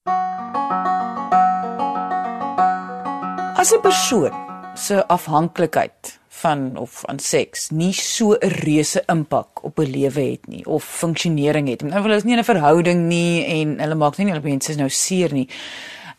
As 3.61 3.73
'n 3.73 3.81
persoon 3.81 4.33
se 4.73 5.07
afhanklikheid 5.07 6.19
van 6.27 6.77
of 6.77 7.05
aan 7.05 7.19
seks 7.19 7.69
nie 7.69 7.93
so 7.93 8.33
'n 8.33 8.49
reuse 8.65 9.03
impak 9.05 9.63
op 9.63 9.79
'n 9.79 9.91
lewe 9.91 10.21
het 10.31 10.47
nie 10.47 10.65
of 10.65 10.83
funksionering 10.83 11.67
het. 11.67 11.81
Nou 11.81 12.01
hulle 12.01 12.15
is 12.15 12.23
nie 12.23 12.33
in 12.33 12.39
'n 12.39 12.43
verhouding 12.53 13.07
nie 13.07 13.45
en 13.45 13.79
hulle 13.79 13.95
maak 13.95 14.17
nie 14.17 14.27
hulle 14.27 14.41
mense 14.41 14.75
nou 14.75 14.89
seer 14.89 15.33
nie. 15.33 15.49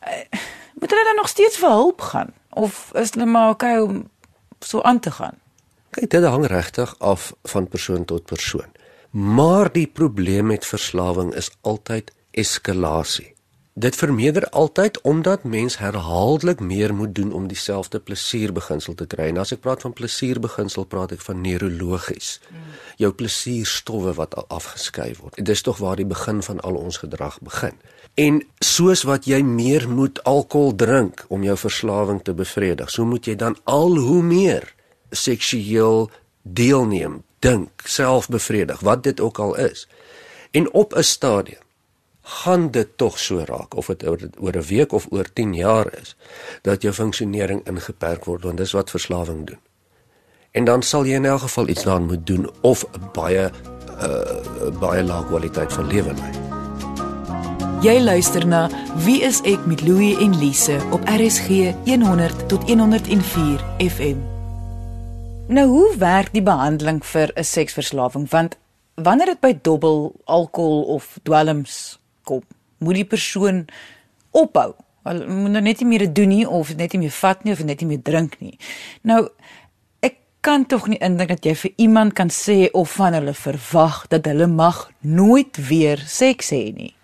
Uh, 0.07 0.39
moet 0.75 0.91
hulle 0.91 1.05
dan 1.05 1.17
nog 1.17 1.29
steeds 1.29 1.57
vir 1.57 1.69
hulp 1.69 2.01
gaan 2.01 2.33
of 2.51 2.91
is 2.95 3.11
hulle 3.11 3.27
maar 3.27 3.51
okay 3.51 3.79
om 3.79 4.11
so 4.61 4.83
aan 4.83 5.01
te 5.01 5.11
gaan. 5.11 5.39
Kyk, 6.01 6.15
dit 6.15 6.25
hang 6.25 6.47
regtig 6.49 6.95
af 6.99 7.33
van 7.53 7.67
persoon 7.69 8.05
tot 8.09 8.25
persoon. 8.25 8.71
Maar 9.11 9.69
die 9.73 9.87
probleem 9.87 10.47
met 10.49 10.65
verslawing 10.65 11.35
is 11.37 11.51
altyd 11.61 12.09
eskalasie. 12.31 13.35
Dit 13.75 13.97
vermeerder 13.97 14.47
altyd 14.49 15.01
omdat 15.01 15.45
mens 15.45 15.77
herhaaldelik 15.79 16.61
meer 16.61 16.95
moet 16.95 17.15
doen 17.15 17.33
om 17.33 17.51
dieselfde 17.53 18.01
plesierbeginsel 18.01 18.95
te 18.95 19.07
kry. 19.07 19.29
En 19.29 19.43
as 19.45 19.53
ek 19.53 19.61
praat 19.61 19.85
van 19.85 19.93
plesierbeginsel, 19.93 20.89
praat 20.89 21.13
ek 21.19 21.21
van 21.21 21.45
neurologies. 21.45 22.33
Jou 22.97 23.13
plesierstowwe 23.13 24.17
wat 24.17 24.41
afgeskei 24.49 25.13
word. 25.21 25.37
Dit 25.37 25.53
is 25.53 25.63
tog 25.69 25.85
waar 25.85 26.01
die 26.01 26.09
begin 26.09 26.41
van 26.43 26.65
al 26.65 26.81
ons 26.81 27.05
gedrag 27.05 27.37
begin. 27.45 27.77
En 28.17 28.41
soos 28.65 29.05
wat 29.05 29.29
jy 29.29 29.45
meer 29.45 29.85
moet 29.89 30.25
alkohol 30.25 30.73
drink 30.75 31.27
om 31.29 31.45
jou 31.45 31.61
verslawing 31.61 32.25
te 32.25 32.33
bevredig, 32.33 32.89
so 32.89 33.05
moet 33.05 33.29
jy 33.29 33.37
dan 33.37 33.61
al 33.69 34.01
hoe 34.01 34.23
meer 34.25 34.73
seksueel 35.11 36.11
deelneem, 36.43 37.23
dink, 37.39 37.71
selfbevredig, 37.85 38.81
wat 38.81 39.03
dit 39.03 39.21
ook 39.21 39.39
al 39.39 39.57
is. 39.57 39.89
En 40.51 40.73
op 40.73 40.95
'n 40.97 41.03
stadium 41.03 41.63
gaan 42.23 42.71
dit 42.71 42.89
tog 42.97 43.19
so 43.19 43.43
raak 43.45 43.77
of 43.77 43.87
dit 43.87 44.07
oor, 44.39 44.57
'n 44.57 44.63
week 44.63 44.93
of 44.93 45.07
oor 45.11 45.33
10 45.33 45.55
jaar 45.55 45.99
is 46.01 46.17
dat 46.63 46.83
jou 46.83 46.95
funksionering 46.95 47.67
ingeperk 47.67 48.25
word 48.25 48.43
want 48.43 48.57
dis 48.57 48.73
wat 48.73 48.91
verslawing 48.91 49.47
doen. 49.47 49.59
En 50.51 50.65
dan 50.65 50.83
sal 50.83 51.05
jy 51.05 51.15
in 51.15 51.25
elk 51.25 51.41
geval 51.41 51.69
iets 51.69 51.83
daaraan 51.83 52.07
moet 52.07 52.27
doen 52.27 52.51
of 52.61 52.85
baie 53.13 53.51
uh 54.01 54.79
baie 54.81 55.03
lae 55.03 55.25
kwaliteit 55.25 55.73
van 55.73 55.87
lewe 55.87 56.15
lei. 56.15 56.33
Jy 57.81 58.01
luister 58.01 58.47
na 58.47 58.69
Wie 59.05 59.23
is 59.23 59.41
ek 59.49 59.67
met 59.67 59.81
Louie 59.81 60.19
en 60.19 60.39
Lise 60.39 60.81
op 60.91 61.01
RSG 61.09 61.73
100 61.85 62.49
tot 62.49 62.69
104 62.69 63.65
FM. 63.79 64.30
Nou 65.51 65.67
hoe 65.67 65.97
werk 65.99 66.29
die 66.31 66.43
behandeling 66.47 67.01
vir 67.03 67.33
'n 67.35 67.45
seksverslawing 67.45 68.29
want 68.31 68.57
wanneer 68.95 69.27
dit 69.27 69.41
by 69.41 69.59
dobbel, 69.63 70.15
alkohol 70.25 70.83
of 70.83 71.19
dwelms 71.23 71.99
kom, 72.23 72.43
moet 72.79 72.95
die 72.95 73.05
persoon 73.05 73.65
ophou. 74.31 74.75
Hulle 75.03 75.27
moet 75.27 75.51
nou 75.51 75.63
net 75.63 75.81
nie 75.81 75.89
meer 75.89 75.99
dit 75.99 76.15
doen 76.15 76.29
nie 76.29 76.49
of 76.49 76.77
net 76.77 76.93
nie 76.93 77.01
meer 77.01 77.11
vat 77.11 77.45
nie 77.45 77.53
of 77.53 77.65
net 77.65 77.81
nie 77.81 77.89
meer 77.89 78.03
drink 78.03 78.41
nie. 78.41 78.59
Nou 79.03 79.29
ek 80.01 80.17
kan 80.41 80.67
tog 80.67 80.87
nie 80.87 80.99
indink 80.99 81.29
dat 81.29 81.45
jy 81.45 81.55
vir 81.55 81.73
iemand 81.77 82.13
kan 82.13 82.29
sê 82.29 82.71
of 82.73 82.91
van 82.91 83.13
hulle 83.13 83.35
verwag 83.35 84.07
dat 84.09 84.25
hulle 84.25 84.47
mag 84.47 84.91
nooit 85.01 85.69
weer 85.69 85.99
seks 86.07 86.51
hê 86.51 86.75
nie. 86.75 86.95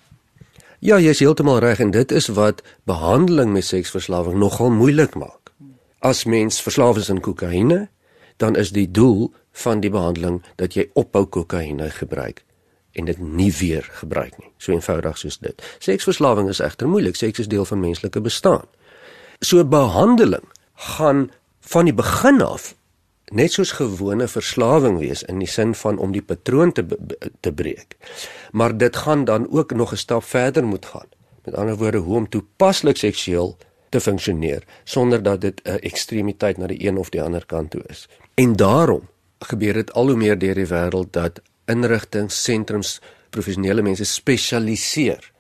Ja, 0.78 0.98
jy 0.98 1.10
is 1.10 1.18
heeltemal 1.18 1.58
reg 1.58 1.80
en 1.80 1.90
dit 1.90 2.12
is 2.12 2.26
wat 2.28 2.62
behandeling 2.84 3.52
met 3.52 3.64
seksverslawing 3.64 4.38
nogal 4.38 4.70
moeilik 4.70 5.14
maak. 5.14 5.50
As 5.98 6.24
mens 6.24 6.62
verslaaf 6.62 6.96
is 6.96 7.10
aan 7.10 7.20
kokaine, 7.20 7.88
dan 8.36 8.56
is 8.56 8.70
die 8.70 8.90
doel 8.90 9.32
van 9.52 9.80
die 9.80 9.90
behandeling 9.90 10.42
dat 10.56 10.74
jy 10.74 10.90
ophou 10.92 11.24
kokaine 11.26 11.90
gebruik 11.90 12.44
en 12.92 13.04
dit 13.04 13.18
nie 13.18 13.52
weer 13.52 13.88
gebruik 14.00 14.38
nie. 14.38 14.50
So 14.58 14.72
eenvoudig 14.72 15.18
soos 15.18 15.38
dit. 15.38 15.62
Seksverslawing 15.84 16.48
is 16.48 16.62
egter 16.64 16.88
moeilik. 16.88 17.16
Seks 17.16 17.44
is 17.44 17.48
deel 17.48 17.64
van 17.64 17.80
menslike 17.80 18.20
bestaan. 18.20 18.64
So 19.40 19.64
behandeling 19.64 20.44
gaan 20.74 21.30
van 21.60 21.84
die 21.84 21.94
begin 21.94 22.40
af 22.42 22.74
net 23.34 23.52
soos 23.52 23.72
gewone 23.74 24.28
verslawing 24.30 25.00
wees 25.00 25.24
in 25.26 25.40
die 25.42 25.50
sin 25.50 25.74
van 25.74 25.98
om 25.98 26.12
die 26.14 26.22
patroon 26.22 26.72
te 26.72 26.84
te 27.40 27.52
breek. 27.52 27.96
Maar 28.52 28.76
dit 28.78 28.96
gaan 28.96 29.24
dan 29.24 29.50
ook 29.50 29.74
nog 29.74 29.92
'n 29.92 29.96
stap 29.96 30.24
verder 30.24 30.64
moet 30.64 30.86
gaan. 30.86 31.08
Met 31.44 31.54
ander 31.54 31.76
woorde, 31.76 31.98
hoe 31.98 32.16
om 32.16 32.28
toepaslik 32.28 32.96
seksueel 32.96 33.56
te 33.88 34.00
funksioneer 34.00 34.62
sonder 34.84 35.22
dat 35.22 35.40
dit 35.40 35.60
'n 35.64 35.78
ekstremiteit 35.80 36.56
na 36.56 36.66
die 36.66 36.86
een 36.86 36.96
of 36.96 37.08
die 37.08 37.22
ander 37.22 37.46
kant 37.46 37.70
toe 37.70 37.82
is. 37.86 38.08
En 38.36 38.56
daarom 38.56 39.08
gebeur 39.38 39.72
dit 39.72 39.92
al 39.92 40.06
hoe 40.06 40.16
meer 40.16 40.38
deur 40.38 40.54
die 40.54 40.66
wêreld 40.68 41.12
dat 41.16 41.38
inrigtinge, 41.72 42.28
sentrums, 42.28 42.98
professionele 43.32 43.80
mense 43.82 44.04
spesialiseer 44.04 45.30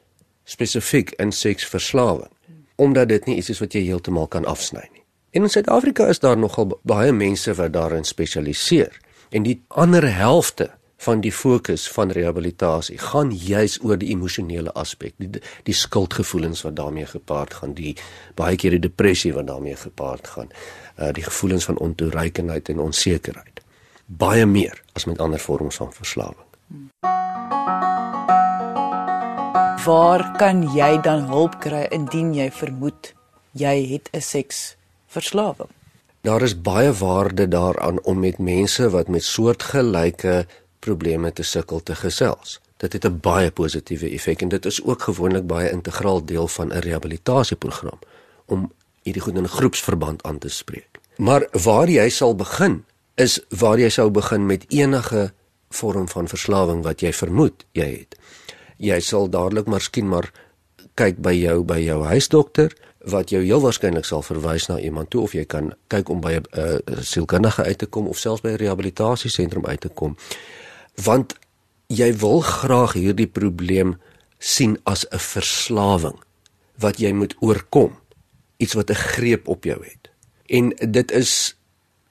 spesifiek 0.44 1.12
in 1.20 1.32
seksverslawing 1.32 2.32
omdat 2.76 3.08
dit 3.08 3.28
nie 3.28 3.36
iets 3.40 3.50
is 3.52 3.60
wat 3.60 3.72
jy 3.76 3.82
heeltemal 3.86 4.26
kan 4.32 4.44
afsny 4.48 4.82
nie. 4.92 5.04
En 5.36 5.44
in 5.44 5.52
Suid-Afrika 5.52 6.06
is 6.12 6.20
daar 6.20 6.36
nogal 6.36 6.74
baie 6.88 7.12
mense 7.12 7.52
wat 7.56 7.72
daarin 7.72 8.04
spesialiseer 8.04 8.96
en 9.30 9.44
die 9.44 9.58
ander 9.68 10.04
helfte 10.12 10.70
van 11.06 11.22
die 11.24 11.32
fokus 11.32 11.86
van 11.94 12.10
rehabilitasie 12.10 12.98
gaan 12.98 13.30
juis 13.30 13.78
oor 13.82 13.98
die 13.98 14.10
emosionele 14.14 14.72
aspek, 14.74 15.14
die 15.22 15.42
die 15.66 15.74
skuldgevoelens 15.74 16.64
wat 16.66 16.76
daarmee 16.76 17.06
gepaard 17.06 17.54
gaan, 17.54 17.74
die 17.78 17.94
baie 18.34 18.56
keer 18.56 18.76
die 18.76 18.86
depressie 18.88 19.34
wat 19.36 19.46
daarmee 19.46 19.76
gepaard 19.76 20.34
gaan, 20.34 20.50
uh 20.98 21.12
die 21.12 21.24
gevoelens 21.24 21.64
van 21.70 21.78
ontoereikendheid 21.88 22.74
en 22.74 22.82
onsekerheid 22.90 23.56
baie 24.06 24.46
meer 24.46 24.82
as 24.94 25.04
met 25.04 25.20
ander 25.20 25.40
vorms 25.40 25.76
van 25.76 25.92
verslawing. 25.92 26.44
Waar 29.86 30.24
kan 30.38 30.62
jy 30.74 30.96
dan 31.02 31.26
hulp 31.30 31.60
kry 31.62 31.86
indien 31.94 32.32
jy 32.34 32.50
vermoed 32.50 33.14
jy 33.52 33.86
het 33.92 34.08
'n 34.12 34.20
seksverslawing? 34.20 35.70
Daar 36.22 36.42
is 36.42 36.60
baie 36.60 36.92
waarde 36.92 37.48
daaraan 37.48 38.02
om 38.02 38.18
met 38.18 38.38
mense 38.38 38.90
wat 38.90 39.08
met 39.08 39.22
soortgelyke 39.22 40.46
probleme 40.86 41.32
te 41.32 41.42
sukkel 41.42 41.82
te 41.82 41.94
gesels. 41.94 42.60
Dit 42.82 42.92
het 42.92 43.04
'n 43.04 43.20
baie 43.20 43.50
positiewe 43.50 44.10
effek 44.10 44.42
en 44.42 44.48
dit 44.48 44.66
is 44.66 44.82
ook 44.84 45.02
gewoonlik 45.02 45.46
baie 45.46 45.70
integraal 45.70 46.24
deel 46.24 46.48
van 46.48 46.72
'n 46.72 46.78
rehabilitasieprogram 46.78 47.98
om 48.46 48.72
hierdie 49.02 49.22
goed 49.22 49.36
in 49.36 49.42
'n 49.42 49.56
groepsverband 49.58 50.22
aan 50.22 50.38
te 50.38 50.48
spreek. 50.48 50.98
Maar 51.16 51.48
waar 51.62 51.88
jy 51.88 52.08
sal 52.08 52.34
begin 52.34 52.84
is 53.14 53.40
waar 53.48 53.78
jy 53.78 53.88
sou 53.88 54.10
begin 54.10 54.46
met 54.46 54.64
enige 54.68 55.32
vorm 55.68 56.08
van 56.08 56.28
verslawing 56.28 56.82
wat 56.82 57.00
jy 57.00 57.12
vermoed 57.12 57.64
jy 57.72 57.88
het. 58.04 58.16
Jy 58.76 59.00
sal 59.00 59.30
dadelik 59.30 59.66
miskien 59.66 60.08
maar 60.08 60.32
kyk 60.94 61.20
by 61.22 61.32
jou 61.32 61.62
by 61.64 61.78
jou 61.78 62.04
huisdokter 62.04 62.72
wat 63.06 63.30
jou 63.30 63.42
heel 63.44 63.60
waarskynlik 63.62 64.04
sal 64.04 64.22
verwys 64.26 64.66
na 64.66 64.78
iemand 64.82 65.10
toe 65.10 65.22
of 65.22 65.34
jy 65.36 65.44
kan 65.44 65.72
kyk 65.92 66.08
om 66.10 66.20
by 66.20 66.32
'n 66.32 66.46
uh, 66.58 66.78
sielkundige 67.00 67.62
uit 67.62 67.78
te 67.78 67.86
kom 67.86 68.06
of 68.06 68.18
selfs 68.18 68.42
by 68.42 68.48
'n 68.48 68.56
rehabilitasiesentrum 68.56 69.66
uit 69.66 69.80
te 69.80 69.88
kom. 69.88 70.16
Want 71.04 71.34
jy 71.86 72.10
wil 72.16 72.40
graag 72.40 72.96
hierdie 72.96 73.28
probleem 73.28 73.96
sien 74.38 74.78
as 74.84 75.06
'n 75.10 75.18
verslawing 75.18 76.18
wat 76.78 76.98
jy 76.98 77.12
moet 77.12 77.36
oorkom, 77.40 77.96
iets 78.56 78.74
wat 78.74 78.90
'n 78.90 78.94
greep 78.94 79.48
op 79.48 79.64
jou 79.64 79.84
het. 79.84 80.10
En 80.46 80.72
dit 80.90 81.10
is 81.10 81.56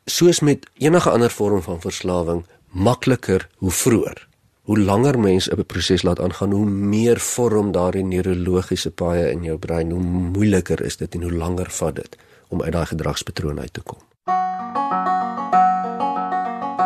soos 0.05 0.39
met 0.39 0.65
enige 0.77 1.09
ander 1.09 1.31
vorm 1.31 1.61
van 1.61 1.81
verslawing 1.81 2.45
makliker 2.69 3.47
hoe 3.57 3.71
vroeër. 3.71 4.27
Hoe 4.61 4.79
langer 4.79 5.19
mens 5.19 5.49
'n 5.49 5.65
proses 5.65 6.01
laat 6.01 6.19
aangaan, 6.19 6.51
hoe 6.51 6.65
meer 6.65 7.19
vorm 7.19 7.71
daardie 7.71 8.03
neurologiese 8.03 8.91
paaie 8.91 9.31
in 9.31 9.43
jou 9.43 9.57
brein, 9.57 9.91
hoe 9.91 10.01
moeiliker 10.01 10.81
is 10.81 10.97
dit 10.97 11.15
en 11.15 11.21
hoe 11.21 11.31
langer 11.31 11.69
vat 11.69 11.95
dit 11.95 12.17
om 12.47 12.61
uit 12.61 12.71
daai 12.71 12.85
gedragspatroon 12.85 13.59
uit 13.59 13.73
te 13.73 13.81
kom. 13.81 13.99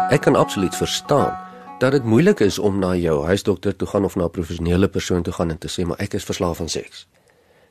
Ek 0.10 0.22
kan 0.22 0.36
absoluut 0.36 0.76
verstaan 0.76 1.49
dat 1.80 1.92
dit 1.92 2.04
moeilik 2.04 2.40
is 2.40 2.60
om 2.60 2.80
na 2.80 2.96
jou 2.96 3.26
huisdokter 3.26 3.76
toe 3.76 3.88
gaan 3.88 4.06
of 4.06 4.16
na 4.16 4.26
'n 4.26 4.30
professionele 4.30 4.88
persoon 4.88 5.24
toe 5.24 5.34
gaan 5.34 5.50
en 5.50 5.58
te 5.58 5.68
sê 5.68 5.86
maar 5.86 6.00
ek 6.00 6.14
is 6.14 6.24
verslaaf 6.24 6.60
aan 6.62 6.70
seks. 6.70 7.08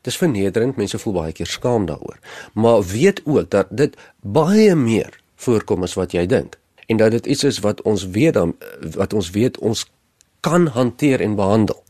Dis 0.02 0.16
vernederend, 0.16 0.76
mense 0.76 0.98
voel 0.98 1.12
baie 1.12 1.32
keer 1.32 1.46
skaam 1.46 1.86
daaroor. 1.86 2.18
Maar 2.54 2.82
weet 2.82 3.20
ook 3.24 3.50
dat 3.50 3.66
dit 3.70 3.96
baie 4.20 4.74
meer 4.74 5.20
voorkom 5.34 5.82
as 5.82 5.94
wat 5.94 6.12
jy 6.12 6.26
dink 6.26 6.58
en 6.86 6.96
dat 6.96 7.10
dit 7.10 7.26
iets 7.26 7.44
is 7.44 7.58
wat 7.58 7.82
ons 7.82 8.06
weet 8.06 8.34
dan 8.34 8.56
wat 8.96 9.12
ons 9.12 9.30
weet 9.30 9.58
ons 9.58 9.86
kan 10.40 10.66
hanteer 10.66 11.20
en 11.20 11.34
behandel. 11.34 11.82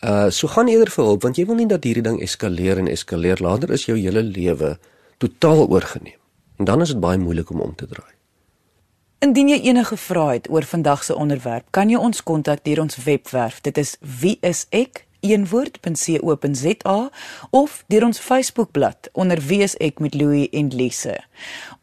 Uh 0.00 0.30
so 0.30 0.46
gaan 0.48 0.68
eerder 0.68 0.90
vir 0.90 1.04
hulp 1.04 1.22
want 1.22 1.36
jy 1.36 1.46
wil 1.46 1.54
nie 1.54 1.66
dat 1.66 1.84
hierdie 1.84 2.02
ding 2.02 2.20
eskaleer 2.22 2.78
en 2.78 2.88
eskaleer 2.88 3.38
later 3.40 3.70
is 3.70 3.86
jou 3.86 3.98
hele 3.98 4.22
lewe 4.22 4.78
totaal 5.18 5.68
oorgeneem. 5.68 6.18
En 6.58 6.64
dan 6.64 6.80
is 6.80 6.88
dit 6.88 7.00
baie 7.00 7.18
moeilik 7.18 7.50
om 7.50 7.60
om 7.60 7.74
te 7.74 7.86
draai. 7.86 8.17
Indien 9.18 9.48
jy 9.50 9.56
enige 9.66 9.96
vrae 9.98 10.36
het 10.36 10.44
oor 10.50 10.62
vandag 10.62 11.00
se 11.04 11.14
onderwerp, 11.14 11.64
kan 11.74 11.90
jy 11.90 11.98
ons 11.98 12.22
kontak 12.22 12.60
deur 12.62 12.84
ons 12.84 13.00
webwerf. 13.02 13.56
Dit 13.66 13.78
is 13.78 13.96
wieisek 14.20 15.00
eenwoord.co.za 15.26 16.98
of 17.50 17.72
deur 17.90 18.04
ons 18.06 18.20
Facebookblad 18.22 19.08
onder 19.18 19.42
wie 19.48 19.58
is 19.66 19.74
ek 19.82 19.98
met 19.98 20.14
Louie 20.14 20.46
en 20.54 20.70
Lise. 20.70 21.16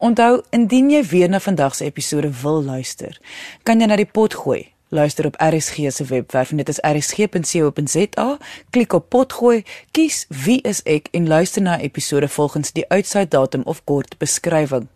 Onthou, 0.00 0.40
indien 0.56 0.88
jy 0.90 1.02
weer 1.12 1.28
na 1.28 1.40
vandag 1.44 1.76
se 1.76 1.84
episode 1.84 2.32
wil 2.40 2.64
luister, 2.64 3.20
kan 3.68 3.84
jy 3.84 3.90
na 3.92 4.00
die 4.00 4.08
pot 4.08 4.40
gooi 4.40 4.62
luister 4.88 5.26
op 5.26 5.34
RSG 5.38 5.74
se 5.88 6.04
webwerf 6.04 6.50
en 6.50 6.56
dit 6.56 6.68
is 6.68 6.78
rsg.co.za. 6.78 8.38
Klik 8.70 8.92
op 8.92 9.08
potgooi, 9.08 9.64
kies 9.90 10.24
wie 10.28 10.60
is 10.62 10.82
ek 10.82 11.08
en 11.10 11.26
luister 11.26 11.62
na 11.62 11.78
episode 11.78 12.28
volgens 12.28 12.72
die 12.72 12.84
uitsaaidatum 12.88 13.62
of 13.64 13.84
kort 13.84 14.18
beskrywing. 14.18 14.88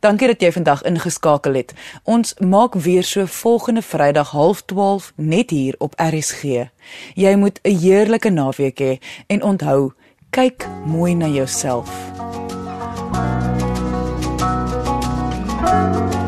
Dankie 0.00 0.26
dat 0.26 0.40
jy 0.40 0.52
vandag 0.52 0.82
ingeskakel 0.82 1.54
het. 1.54 1.74
Ons 2.02 2.34
maak 2.38 2.74
weer 2.74 3.04
so 3.04 3.26
volgende 3.26 3.82
Vrydag 3.82 4.32
12:30 4.34 5.12
net 5.14 5.50
hier 5.50 5.74
op 5.78 5.94
RSG. 5.96 6.42
Jy 7.14 7.34
moet 7.34 7.58
'n 7.62 7.78
heerlike 7.78 8.30
naweek 8.30 8.80
hê 8.80 8.98
en 9.26 9.42
onthou, 9.42 9.92
kyk 10.30 10.68
mooi 10.86 11.14
na 11.14 11.26
jouself. 11.26 11.90
thank 15.62 16.14
you 16.14 16.21